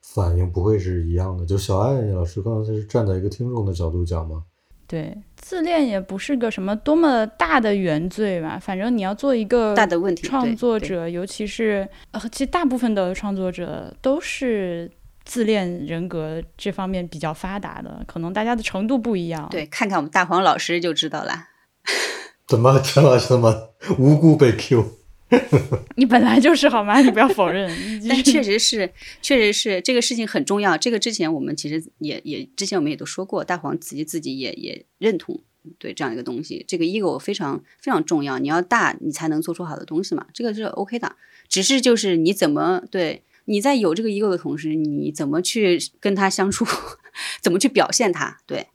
[0.00, 1.44] 反应不会是一样的。
[1.44, 4.44] 就小爱老师刚才是站在一个听众的角度讲嘛，
[4.86, 14.90] 对，自恋也不是个什么多么大的原罪吧，反正你要做一个大的问题创作者，尤其是呃，其实大部分的创作者都是
[15.28, 21.48] 自恋人格这方面比较发达的，可能大家的程度不一样。，对，看看我们大黄老师就知道了。
[22.48, 24.94] 怎么陈老师怎么无辜被 Q？
[25.96, 27.02] 你本来就是好吗？
[27.02, 27.70] 你不要否认。
[28.08, 30.78] 但确实是，确实是这个事情很重要。
[30.78, 35.38] 这个之前我们其实也也之前我们也都说过，大黄自己自己也也认同
[35.78, 36.64] 对这样一个东西。
[36.66, 41.14] 这个 ego 非常非常重要，你要大，你才能做出好的东西嘛，这个是 OK 的。
[41.46, 46.66] 只是就是你怎么对你在有这个 ego 的同时，你怎么去跟他相处，
[47.42, 48.38] 怎么去表现他？
[48.46, 48.68] 对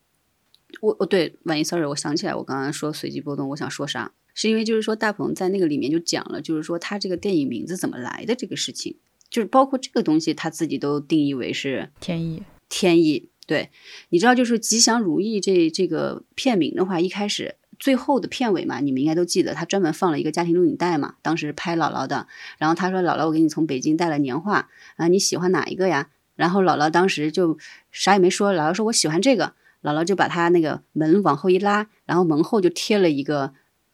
[0.82, 4.12] 我我对万一 sorry，我想起来我刚刚说随机波动，我想说啥？
[4.34, 8.98] 是因为就是说大鹏在那个里面就讲了，就是说他这个电影名字怎么来的这个事情，
[9.30, 13.30] 就是包括这个东西他自己都定义为是天意，天意。
[13.46, 13.70] 对，
[14.10, 22.28] 你知道就是吉祥如意这这个片名的话，一开始最后的片尾嘛，你们应该都记得，他专门放了一个家庭录影带嘛，当时拍姥姥的，
[22.58, 26.08] 然后他说姥姥，我给你从北京带了年画啊，你喜欢哪一个呀？
[26.38, 27.58] 然后姥姥当时就
[27.92, 33.54] 啥也没说，姥姥说我喜欢这个，姥姥就把他那个门往后一拉，然后门后就贴了一个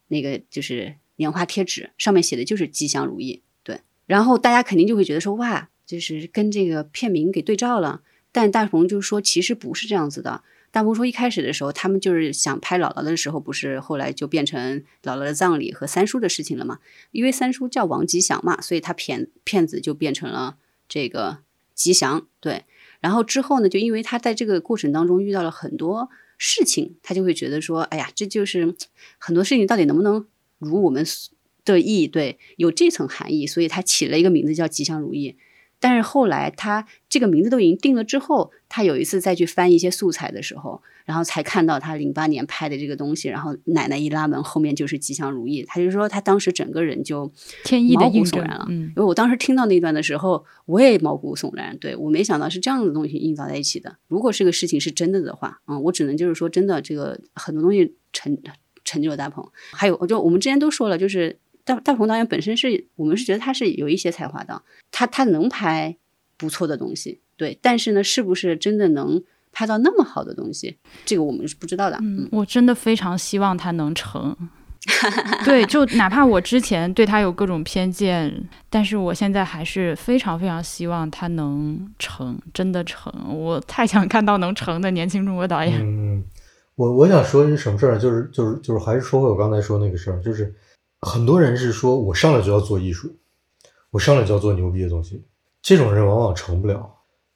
[0.09, 3.41] 那个就是年画贴纸，上面写的就是吉祥如意。
[3.63, 8.01] 对，然后大家肯定就会觉得说哇，就是跟这个片名给对照了。
[8.31, 10.43] 但大鹏就说其实不是这样子的。
[10.71, 16.79] 大鹏说一开始的时候，他们就是想拍姥姥的时候，不是后来就变成姥姥的葬礼和三叔的事情了嘛？
[17.11, 20.57] 因为三叔叫王吉祥嘛，所以他骗骗子就变成了
[20.87, 21.39] 这个
[21.73, 22.27] 吉祥。
[22.39, 22.65] 对，
[22.99, 28.75] 然后之后呢，就因为他在这个过程当中遇到了很多事情，他就会觉得说，哎呀，这就是
[29.17, 30.27] 很多事情到底能不能
[30.59, 31.03] 如我们
[31.65, 32.07] 的意？
[32.07, 35.35] 对，有这层含义，所以他起了一个名字叫吉祥如意。
[35.79, 45.63] 但是后来他这个名字都已经定了之后，他有一次再去翻一些素材的时候，然后才看到他零八年拍的这个东西，然后奶奶一拉门，后面就是吉祥如意。
[45.63, 47.31] 他就说他当时整个人就
[47.63, 48.65] 天意的毛骨悚然了。
[48.69, 51.77] 嗯因为我当时听到那段的时候，我也毛骨悚然。
[51.77, 53.95] 对我没想到是这样的东西映照在一起的。
[54.07, 58.37] 如果这个事情是真的的话，嗯，我只能就是说，真的这个很多东西成
[58.83, 59.47] 成就了大鹏。
[59.71, 61.39] 还有，就我们之前都说了，就是
[61.69, 64.59] 大大鹏导演本身是我们是觉得他是有一些才华的，
[64.91, 65.95] 他他能拍
[66.35, 67.55] 不错的东西，对。
[67.61, 71.99] 但是呢，是不是真的能拍到那么好的东西，这个我们是不知道的。
[72.01, 74.35] 嗯，我真的非常希望他能成。
[75.45, 78.33] 对，就哪怕我之前对他有各种偏见，
[78.69, 83.13] 但是我现在还是非常非常希望他能成，真的成。
[83.29, 85.79] 我太想看到能成的年轻中国导演。
[85.81, 86.23] 嗯，
[86.75, 87.99] 我我想说一什么事儿？
[87.99, 90.51] 就是就是就是还是说回我刚才说那个事儿，就是
[91.01, 93.15] 很多人是说我上来就要做艺术，
[93.91, 95.23] 我上来就要做牛逼的东西，
[95.61, 96.89] 这种人往往成不了，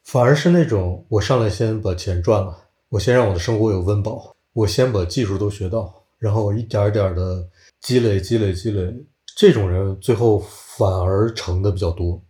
[0.04, 2.56] 反而是那种我上来先把钱赚了，
[2.90, 7.48] 我先让我的生活有温饱，我先把技术都学到，然后我一点点儿的
[7.80, 8.94] 积累积累积累，
[9.36, 10.38] 这种人最后
[10.76, 12.22] 反而成的比较多。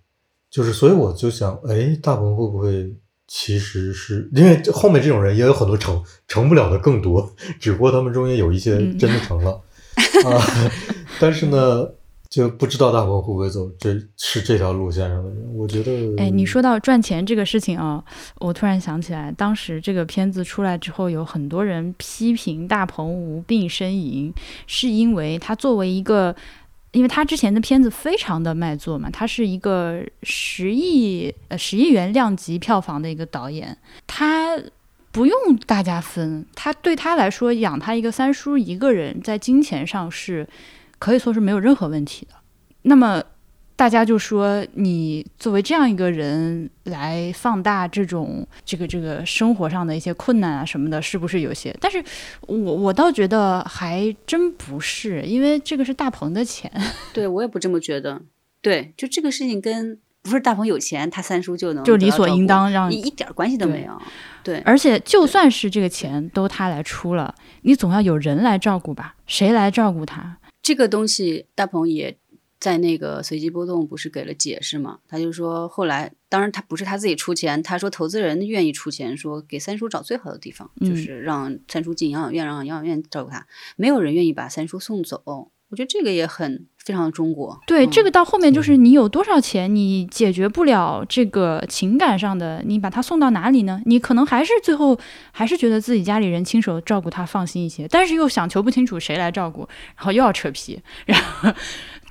[0.51, 2.95] 就是所以我就想，哎，大鹏会不会
[3.26, 9.51] 其实是因为后面这种人也有很多成成不了的更多，只不过他们中间有一些嗯真的成了、
[10.24, 10.70] 啊。
[11.24, 11.88] 但是呢，
[12.28, 15.54] 就不知道大鹏会不会走，这是这条路线上的人。
[15.56, 18.04] 我觉得，哎，你说到赚钱这个事情啊，
[18.40, 24.30] 我突然想起来，当时这个片子出来之后，有很多人批评大鹏无病呻吟，
[24.66, 26.36] 是因为他作为一个，
[26.92, 33.74] 因为他之前的片子非常的卖座嘛，他是一个十亿呃十亿元量级票房的一个导演，
[34.06, 34.58] 他
[35.10, 40.46] 不用大家分，他对他来说养他一个三叔一个人，在金钱上是。
[40.99, 42.34] 可以说是没有任何问题的。
[42.82, 43.22] 那么
[43.76, 51.76] 大家就说，你作为这样一个人来放大这种这个这个生活上的一些困难啊什么的，是不是有些？
[51.80, 52.03] 但是
[52.42, 56.70] 我我倒觉得还真不是，因为这个是大鹏的钱。
[57.12, 58.22] 对我也不这么觉得。
[58.62, 64.01] 对，就这个事情跟不是大鹏有钱，他三叔就能就理所应当让你一点关系都没有。
[64.45, 69.16] 对，而且就算是这个钱都他来出了，你总要有人来照顾吧？
[69.26, 70.38] 谁来照顾他？
[70.64, 72.16] 这个东西，大鹏也
[72.58, 75.00] 在那个随机波动不是给了解释嘛？
[75.06, 83.46] 他就说后来，当然他不是他自己出钱，他说投资人愿意出钱，说给三叔找最好的地方，就是让三叔进养老院，让养老院照顾他，
[83.76, 85.22] 没有人愿意把三叔送走。
[85.68, 87.59] 我觉得这个也很非常的中国。
[87.66, 93.80] 对，这个到后面就是你有多少钱，你解决不了这个情感上的，你把他送到哪里呢？
[93.87, 94.99] 你可能还是最后
[95.32, 101.51] 还是觉得自己家里人亲手照顾他放心一些，但是又想求不清楚谁来照顾，然后又要扯皮，然后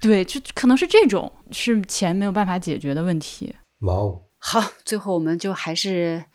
[0.01, 3.55] 对，就可能是这种是钱没有办法解决的问题。
[3.81, 6.25] 哇哦，好，最后我们就还是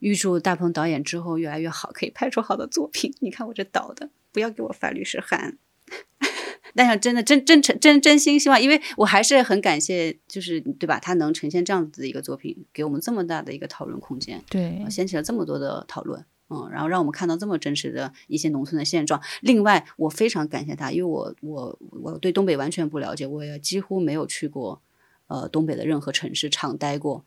[0.00, 3.14] 预祝大鹏导演之后越来越好，可以拍出好的作品。
[3.20, 5.56] 你看我这导的，不要给我发律师函。
[6.74, 10.98] 但是真的真真诚真真心希望，因为我还是很感谢，就是对吧？
[10.98, 19.20] 他能呈现这样子的一个作品，给我们这么大的一个讨论空间，对，掀起了这么多的讨论，嗯，然后让我们看到这么真实的一些农村的现状。
[19.40, 24.80] 另外，我非常感谢他，因为我我我对东北完全不了解，我也几乎没有去过
[25.26, 27.24] 呃东北的任何城市常待过，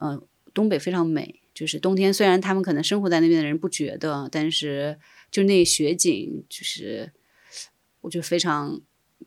[0.00, 4.98] 呃，东北非常美，就是冬天虽然他们可能生活在那边的人不觉得，但是
[5.30, 7.12] 就那雪景就是。
[8.00, 8.80] 我就非常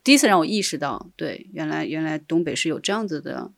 [0.03, 3.51] 第一次让我意识到，对，原来原来东北是有这样子的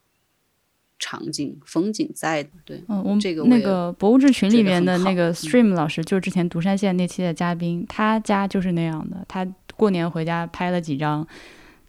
[1.00, 9.46] 场景风景在的，对，嗯，我们这个那个博物志群里面的那个 Stream 老师，就是之前独山县那期的嘉宾，他家就是那样的，他
[9.76, 11.28] 过年回家拍了几张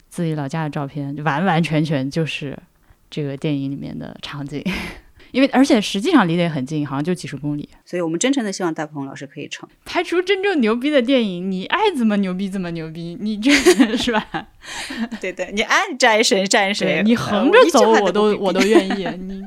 [0.08, 2.58] 自己老家的照片，就完完全全就是
[3.08, 4.64] 这个电影里面的场景。
[5.34, 11.50] 因为而且实际上离得也很近，好像就几十公里，所以我们真诚的希望大鹏老师可以成拍出真正牛逼的电影。
[11.50, 13.50] 你爱怎么牛逼怎么牛逼，你这
[13.96, 14.24] 是吧？
[15.20, 19.08] 对对，你爱战谁战谁，你横着走我都我都愿意。
[19.18, 19.42] 你。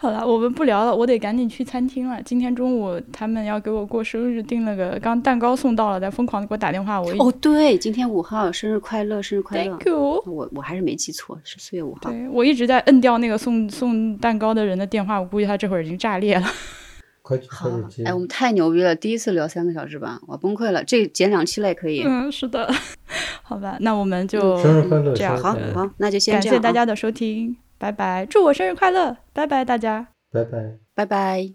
[0.00, 2.22] 好了，我们不聊了，我得赶紧去餐厅了。
[2.22, 7.00] 今天中午他们要给我过生日，订了个刚蛋糕送到了，在疯狂的给我打电话。
[7.02, 10.22] 我哦，对，今天五号，生日快乐，生日快乐！Thank you。
[10.24, 12.12] 我我还是没记错，是四月五号。
[12.12, 16.46] 对，我一直在摁掉那个送送蛋糕的人的电话，我估计他这会儿已经炸裂了。
[17.22, 17.68] 快好，
[18.04, 20.84] 哎，我们太牛逼了，第一次聊三个小时吧，我崩溃了。
[20.84, 22.04] 这减两期了也可以。
[22.06, 22.72] 嗯，是的。
[23.42, 27.56] 好吧，那我们就生日快乐，这样好，好，那就先感谢大家的收听。
[27.78, 29.16] 拜拜，祝我生日快乐！
[29.32, 31.38] 拜拜，大家，拜拜，拜拜。
[31.38, 31.54] It's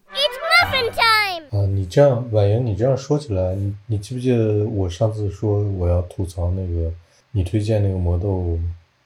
[0.49, 6.89] muffin time 啊，你这样，婉莹，你这样说起来，你你记不记得我上次说我要吐槽那个
[7.33, 8.57] 你推荐那个磨豆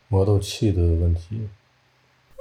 [0.10, 1.42] 磨豆器的问题？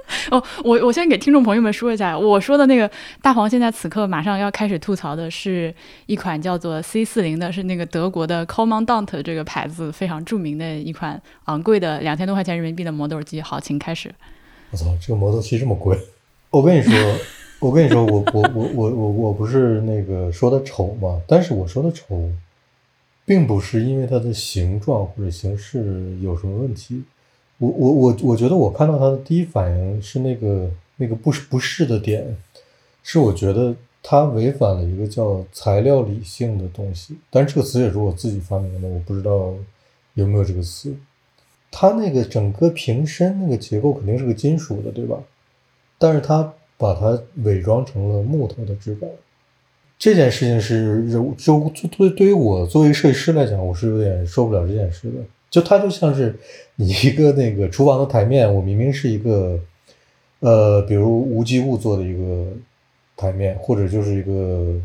[0.29, 2.89] 哦，我我先给听众朋友们说一下，我说的那个
[3.21, 5.73] 大黄现在此刻马上要开始吐槽的是
[6.05, 13.41] 一款叫做 C 四零的，是那个德国的 Commandant 这个牌子非常著名的一款昂贵的两千多块钱人民币的磨豆机。
[13.41, 14.13] 好，请开始。
[14.71, 15.97] 我操，这个磨豆器这么贵！
[16.49, 16.93] 我跟你说，
[17.59, 22.29] 我跟你说，我我我我我我不是那个说它丑嘛，但是我说的丑，
[23.25, 27.03] 并不是因为它的形状或者形式有什么问题。
[27.59, 32.35] 我我我我觉得我看到它的第一反应是那个那个不不适的点，
[33.03, 37.17] 是我觉得它违反了一个叫材料理性的东西。
[37.29, 39.53] 但是这个词也是我自己发明的，我不知道
[40.13, 40.93] 有没有这个词。
[41.71, 45.17] 它那个整个瓶身那个结构肯定是个金属的，对吧？
[45.97, 49.09] 但是它把它伪装成了木头的质感，
[49.97, 55.15] 这件事情是就就对对于我作为设计师来讲，我是有点受不了这件事的。
[55.49, 56.37] 就它就像是
[56.75, 59.59] 你一个那个厨房的台面，我明明是一个
[60.39, 62.47] 呃，比如无机物做的一个
[63.15, 64.75] 台面，或者就是一个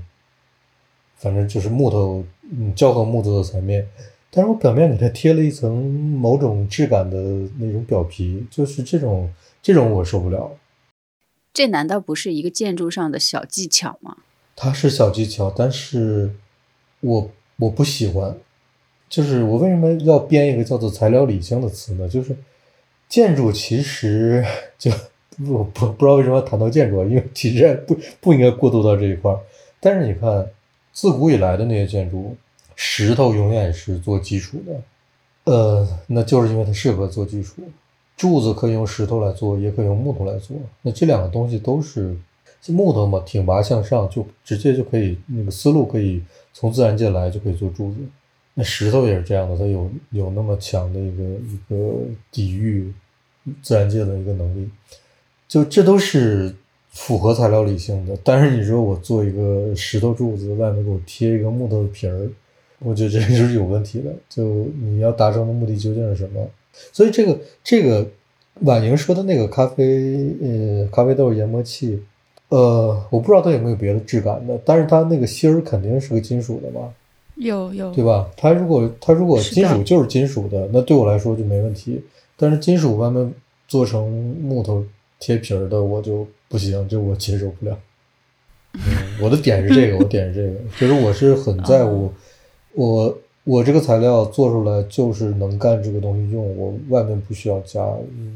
[1.16, 3.86] 反正就是木头嗯胶合木做的台面。
[4.34, 7.18] 但是我表面给它贴了一层某种质感的
[7.58, 9.30] 那种表皮，就是这种
[9.62, 10.56] 这种我受不了。
[11.52, 14.16] 这难道不是一个建筑上的小技巧吗？
[14.56, 16.32] 它是小技巧，但是
[17.00, 18.34] 我我不喜欢。
[19.10, 22.08] 就是我为什么要编一个叫做材料理性的词呢？
[22.08, 22.34] 就是
[23.10, 24.42] 建筑其实
[24.78, 24.90] 就
[25.36, 29.38] 不不不知道为什么要谈到建筑啊，因为其实不不应该过渡到这一块儿。
[29.78, 30.50] 但是你看，
[30.94, 32.34] 自古以来的那些建筑，
[32.76, 37.62] 石头永远是做基础的，呃，那就是因为它适合做基础。
[38.16, 40.56] 柱子可以用石头来做，也可以用木头来做。
[40.82, 42.16] 那这两个东西都是
[42.68, 47.96] 木头嘛，挺拔向上，就直接就可以那个思路可以从自然界来，就可以做柱子。
[48.54, 52.00] 那石头也是这样的，它有有那么强的一个一个
[52.30, 52.92] 抵御
[53.62, 54.70] 自然界的一个能力。
[55.48, 56.54] 就这都是
[56.90, 58.16] 符合材料理性的。
[58.22, 62.28] 但是你说我做一个石头柱子，外面给我贴一个木头的皮儿，
[62.84, 64.12] 我觉得这就是有问题的。
[64.28, 66.46] 就你要达成的目的究竟是什么？
[66.92, 68.06] 所以这个这个
[68.60, 72.02] 婉莹说的那个咖啡呃咖啡豆研磨器，
[72.48, 76.92] 呃，我不知道它有没有别的质感的，但是它那个芯儿肯定是个金属的嘛，
[77.36, 78.28] 有有对吧？
[78.36, 82.02] 它如果它如果金属就是金属的，那对我来说就没问题。
[82.36, 83.32] 但是金属外面
[83.68, 84.10] 做成
[84.42, 84.84] 木头
[85.20, 87.78] 贴皮儿的，我就不行，就我接受不了。
[88.74, 88.80] 嗯，
[89.20, 92.12] 我的点是这个，我点是这个，就是我是很在乎 哦
[92.74, 97.80] 我我这个材料做出来就是能干这个东西用，我外面不需要加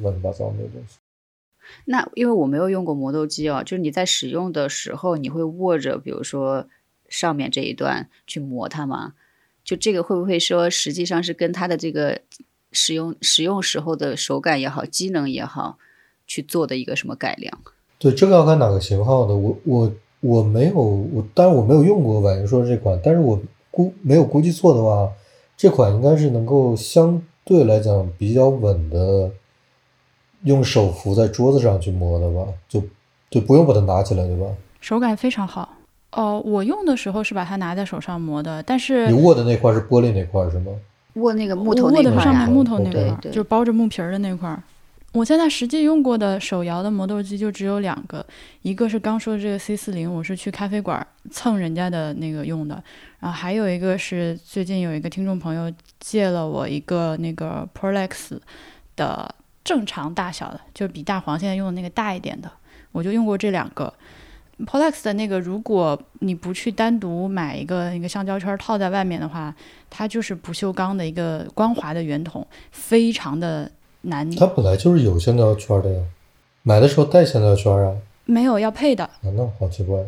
[0.03, 0.99] 乱七八糟那个东西。
[1.85, 6.67] 那因为我没有用过磨豆机哦，就是你在使用的时候，你会握着，比如说
[7.09, 9.15] 上面这一段去磨它吗？
[9.65, 12.21] 就这个会不会说，实际上是跟它的这个
[12.71, 15.79] 使用使用时候的手感也好，机能也好，
[16.25, 17.53] 去做的一个什么改良？
[17.99, 19.35] 对，这个要看哪个型号的。
[19.35, 23.41] 我我我没有我，当然我没有用过婉莹说的这款，但是我
[23.77, 25.13] 估没有估计错的话，
[25.55, 29.31] 这款应该是能够相对来讲比较稳的，
[30.45, 32.83] 用手扶在桌子上去摸的吧，就
[33.29, 34.47] 就不用把它拿起来，对吧？
[34.81, 35.69] 手感非常好。
[36.13, 40.73] 哦，我用的时候是把它拿在手上磨的，但是你握的那块是玻璃那块是吗？
[41.17, 44.63] 握那个木头握的那块啊上面木头那对块就是包着木皮儿的那块儿。
[45.17, 48.25] 我现在实际用过的手摇的磨豆机就只有两个，
[48.61, 52.75] 一个是刚说的这个 C 四零，我是去咖啡馆蹭人家的那个用的，
[53.21, 58.39] 然后还有一个是最近有一个听众朋友借了我一个那个 Prolex
[58.95, 62.53] 的正常大小的，就比大黄现在用的那个大一点的，
[62.93, 63.91] 我就用过这两个。
[64.67, 69.55] Prolex 的那个，如果你不去单独买一个那个橡胶圈套在外面的话，
[69.89, 73.71] 它就是不锈钢的一个光滑的圆筒，非常的
[74.09, 74.31] 难。
[74.33, 76.03] 它本来就是有橡胶圈的呀，
[76.63, 77.95] 买的时候带橡胶圈啊，
[78.25, 79.99] 没有要配的，啊，那好奇怪。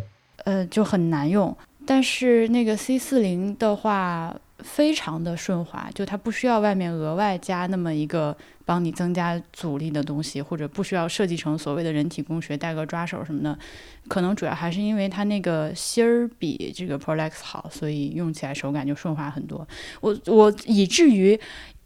[0.45, 1.57] 呃，就很难用。
[1.87, 13.59] 但是那个 C 四零的话，非常的顺滑，就它不需要外面额外加那么一个帮你增加阻力的东西，或者不需要设计成所谓的人体工学带个抓手什么的。
[14.07, 19.67] 可能主要还是因为它那个芯儿比这个 Prolex 好，所以用起来手感就顺滑很多。
[20.01, 21.39] 我我以至于。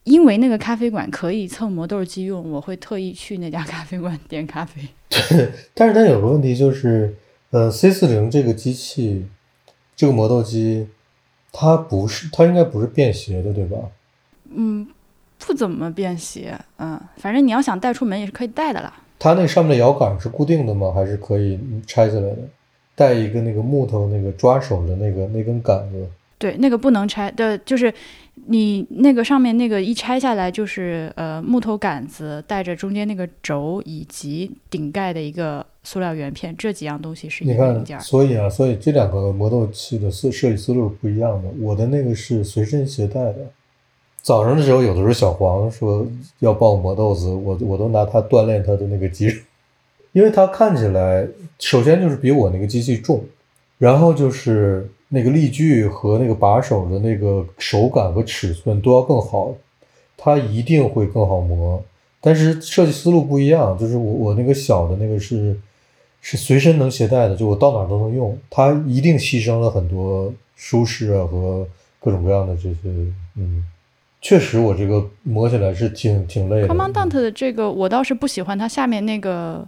[0.04, 4.82] 因为那个咖啡馆可以蹭磨豆机用，我会特意去那家咖啡馆点咖啡。
[5.74, 7.14] 但是它有个问题就是，
[7.50, 9.26] 呃，C 四零这个机器，
[9.94, 10.88] 这个磨豆机，
[11.52, 13.78] 它不是，它应该不是便携的，对吧？
[14.54, 14.86] 嗯，
[15.38, 18.92] 不怎么便携，嗯，反正你要想带出门也是可以带的啦。
[19.18, 20.92] 它那上面的摇杆是固定的吗？
[20.92, 22.38] 还是可以拆下来的？
[22.94, 26.06] 带一个那个木头那个抓手的那个那根杆子，
[26.38, 27.92] 对，那个不能拆的，就是
[28.46, 41.48] 你那个上面那个一拆下来就是呃木头杆子带着中间那个轴以及顶盖的一个塑料圆片，这几样东西是一你看个零件，所以啊，所以这两个磨豆器的思设计思路是不一样的。
[41.60, 43.36] 我的那个是随身携带的。
[44.22, 46.06] 早上的时候，有的时候小黄说
[46.38, 49.40] 要帮我磨豆子，我我都拿它锻炼它的那个肌肉，
[50.12, 51.26] 因为它看起来
[51.58, 53.24] 首先就是比我那个机器重，
[53.82, 59.52] 然后就是那个力矩和那个把手的那个手感和尺寸都要更好，
[60.16, 61.82] 它一定会更好磨。
[62.20, 65.58] 但是设计思路不一样，就是我我那个小的那个是
[66.20, 71.66] 是随身能携带的，就我到哪儿都能用，它一定牺牲了很多舒适啊和
[71.98, 72.78] 各种各样的这些，
[73.34, 73.64] 嗯，
[74.20, 76.68] 确实我这个磨起来是挺挺累的。
[76.68, 79.66] Commandant 嗯的这个我倒是不喜欢它下面那个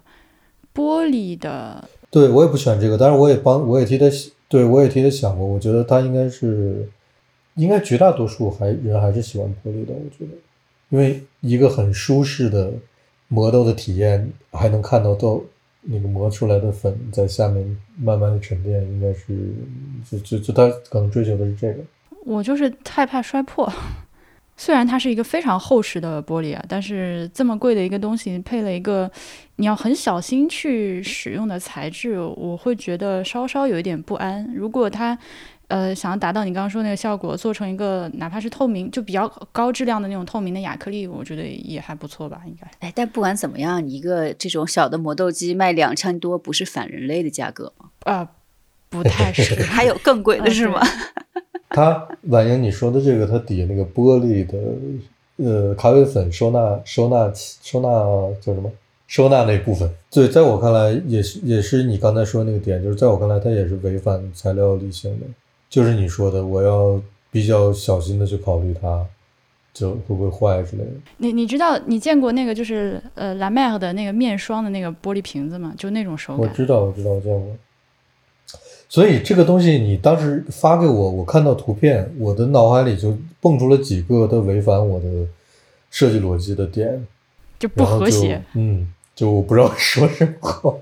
[0.73, 1.83] 玻璃的，
[2.15, 4.07] 对我也不喜欢这个，但是我也帮我也替他，
[4.49, 6.89] 对我也替他想过，我觉得他应该是，
[7.57, 10.39] 应该绝大多数还人还是喜欢玻璃的，我觉得，
[10.91, 12.73] 因为一个很舒适的
[13.27, 15.45] 磨豆的体验，还能看到豆
[15.83, 19.53] 那个磨出来的粉在下面慢慢的沉淀，应该是
[20.09, 21.81] 就就就他可能追求的是这个。
[22.25, 23.69] 我就是害怕摔破。
[24.57, 29.11] 虽然它是一个非常厚实的玻璃啊，但是这么贵的一个东西配了一个
[29.57, 34.45] 你要很小心去使用的材质，我会觉得稍稍有一点不安。
[34.55, 35.19] 如果它
[35.69, 42.71] 呃想要达到你刚刚说那个效果，做成一个哪怕是透明就比较高质量的那种透明的亚克力，我觉得也还不错吧，应该。
[42.81, 47.91] 哎，但不管怎么样，一个这种小的磨豆机卖两千多，不是反人类的价格吗？
[48.01, 48.31] 啊，
[49.03, 49.63] 不太是。
[49.63, 50.81] 还有更贵的是吗？
[51.71, 54.59] 它婉莹你说的这个，它底下那个玻璃的
[55.37, 57.89] 呃咖啡粉收纳收纳收纳
[58.41, 58.71] 叫什么？
[59.07, 65.27] 收纳那部分，对，在我看来也是也是你刚才说那个点，就是在我看来它也是违反材料理性的，
[65.69, 69.05] 就是你说的，我要比较小心的去考虑它，
[69.75, 70.91] 就会不会坏之类的。
[71.19, 75.75] 你你知道你见过那个就是呃蓝麦的那个面霜的那个玻璃瓶子吗？
[75.77, 76.41] 就那种手感。
[76.41, 77.47] 我知道，我知道，我见过。
[78.95, 85.27] 所以这个东西你当时发给我，我看到图片，我的脑海里就蹦出了几个它违反我的
[85.91, 87.05] 设计逻辑的点，
[87.59, 88.41] 就不和谐。
[88.55, 90.79] 嗯，就我不知道说什么好。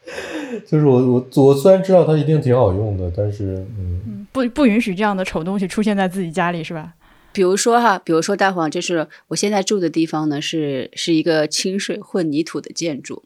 [0.66, 6.94] 就是我我我虽然知道它一定挺好用的，但是嗯，不不允许这样的丑东西出现在自己家里，是吧？
[7.34, 13.24] 比如说哈，比如说大黄，就是我现在住的地方呢，是是一个清水混凝土的建筑。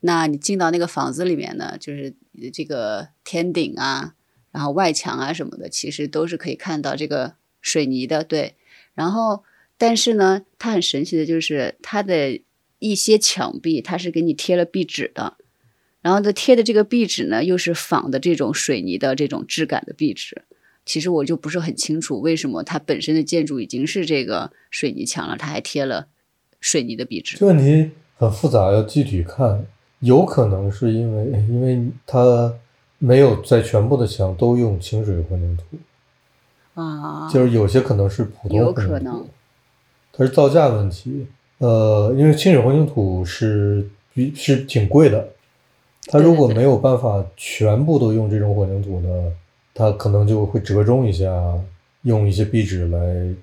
[0.00, 2.14] 那你进到那个房子里面呢，就是
[2.52, 4.14] 这个天顶啊，
[4.52, 8.54] 然后外墙啊什么的，其实都是可以看到这个水泥的，对。
[8.94, 9.42] 然后，
[9.76, 12.40] 但是呢，它很神奇的就是它的
[12.78, 15.36] 一些墙壁，它是给你贴了壁纸的，
[16.00, 20.42] 然后它贴的这个壁纸呢，又是仿的这种水泥的这种质感的壁纸。
[20.84, 26.08] 其实我就不是很清楚，为什么它本身的建筑已经是这个水泥墙了，它还贴了
[26.60, 27.36] 水泥的壁纸。
[27.36, 29.66] 这问题很复杂，要具体看。
[30.00, 32.54] 有可能是因为，因为它
[32.98, 39.26] 没有在全部的墙都用清水混凝土啊，就是有些可能是普通混凝土，
[40.12, 41.26] 它是造价问题。
[41.58, 45.28] 呃，因为清水混凝土是比是挺贵的，
[46.06, 49.32] 它如果没有办法全部都用这种混凝土呢，
[49.74, 51.26] 它可能就会折中一下，
[52.02, 53.34] 用一些壁纸来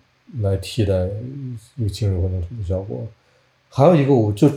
[0.41, 0.93] 来替代
[1.75, 3.05] 用清水混凝土的效果。
[3.67, 4.49] 还有一个，我就。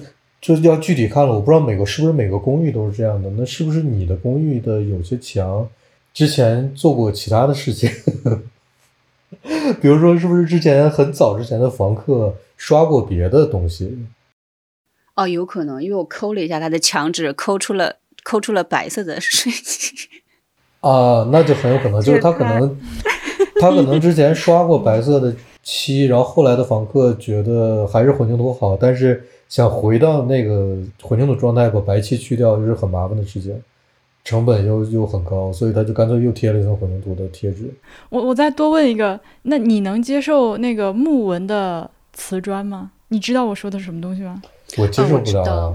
[0.49, 3.29] 就是要具体看了，我不知道每个是不是每个公寓都是这样的。
[3.37, 5.69] 那是不是你的公寓的有些墙
[6.15, 7.91] 之前做过其他的事情？
[9.83, 14.07] 比如说，是不是之前很早之前的房客刷过别的东西？
[15.17, 19.59] 哦，有可能，因为我抠了一下他的墙纸，抠出了抠出了白色的水泥。
[20.81, 22.75] 啊，那就很有可能，就是他可能
[23.61, 25.37] 他可能之前刷过白色的
[25.69, 29.23] 漆，然后后来的房客觉得还是混凝土好，但是。
[29.49, 33.59] 想回到那个混凝土状态，把白漆去掉，就是很麻烦的事情，
[34.23, 37.73] 成本又又很高，所以他就干脆又贴了一层混凝土的贴纸。
[38.11, 42.91] 我我再多问一个，那你能接受那个木纹的瓷砖吗？
[43.09, 44.43] 你知道我说的是什么东西吗？
[44.77, 45.75] 我接受不了，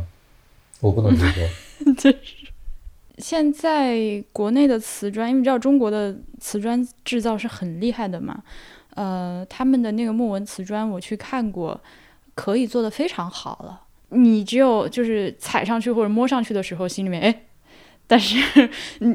[0.80, 1.94] 我不能接受。
[1.98, 2.18] 就是
[3.18, 8.44] 现在国内的瓷砖，因为你知道中国的瓷砖制造是很厉害的嘛，
[8.96, 11.80] 呃，他们的那个木纹瓷砖我去看过。
[12.36, 13.80] 可以做的非常好了，
[14.10, 17.44] 你只有就是踩上去或者摸上去的时候，心里面哎，
[18.08, 18.68] 但是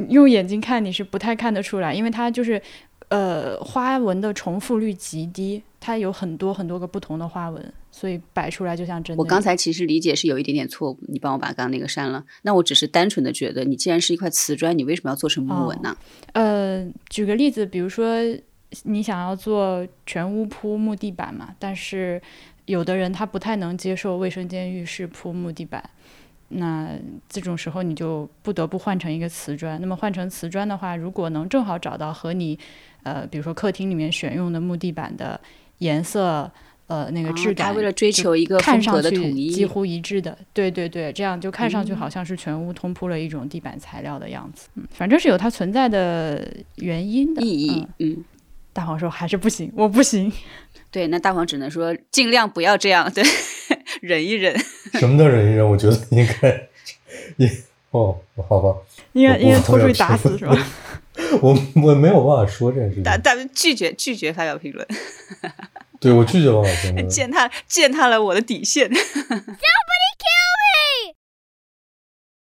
[0.08, 2.62] 用眼睛看你是不太看得出来，因为它就是
[3.08, 9.20] 呃花纹的重复率极低，它有很多很多个不同的花纹，所以摆出来就像真的。
[9.20, 12.22] 我刚才其实理解是有一点点错误，你帮我把刚刚那个删了。
[12.42, 15.96] 那我只是单纯的觉得，你既然是一块瓷砖，你为什么要做成木纹呢？
[16.34, 18.06] 呃，举个例子，比如说
[18.84, 22.20] 你想要做全屋铺木地板嘛，但是。
[22.68, 25.82] 有的人他不太能接受卫生间、浴室铺木地板，
[26.48, 26.90] 那
[27.26, 29.80] 这种时候你就不得不换成一个瓷砖。
[29.80, 32.58] 那么换成瓷砖的话，如果能正好找到和你，
[33.04, 35.40] 呃，比如说客厅里面选用的木地板的
[35.78, 36.52] 颜色，
[36.88, 44.68] 呃，那个质感，为了追求一个看上去几乎一致的，对对对，这样就看上去好像是全屋通铺了一种地板材料的样子。
[44.74, 46.46] 嗯，反正是有它存在的
[46.76, 47.86] 原因的意义。
[48.00, 48.24] 嗯，
[48.78, 50.32] 大黄说还是不行，我不行。
[50.88, 53.24] 对，那大黄只能说尽量不要这样，对，
[54.00, 54.56] 忍一忍。
[54.94, 55.68] 什么叫忍一忍？
[55.68, 56.68] 我觉得应该，
[57.38, 57.50] 你
[57.90, 58.16] 哦，
[58.48, 58.76] 好吧，
[59.14, 60.56] 应该应该拖出去打死是吧？
[61.42, 63.02] 我我没有办法说这件事情。
[63.02, 64.86] 大大拒绝拒绝发表评论。
[65.98, 68.88] 对我拒绝发表评论，践踏践踏了我的底线。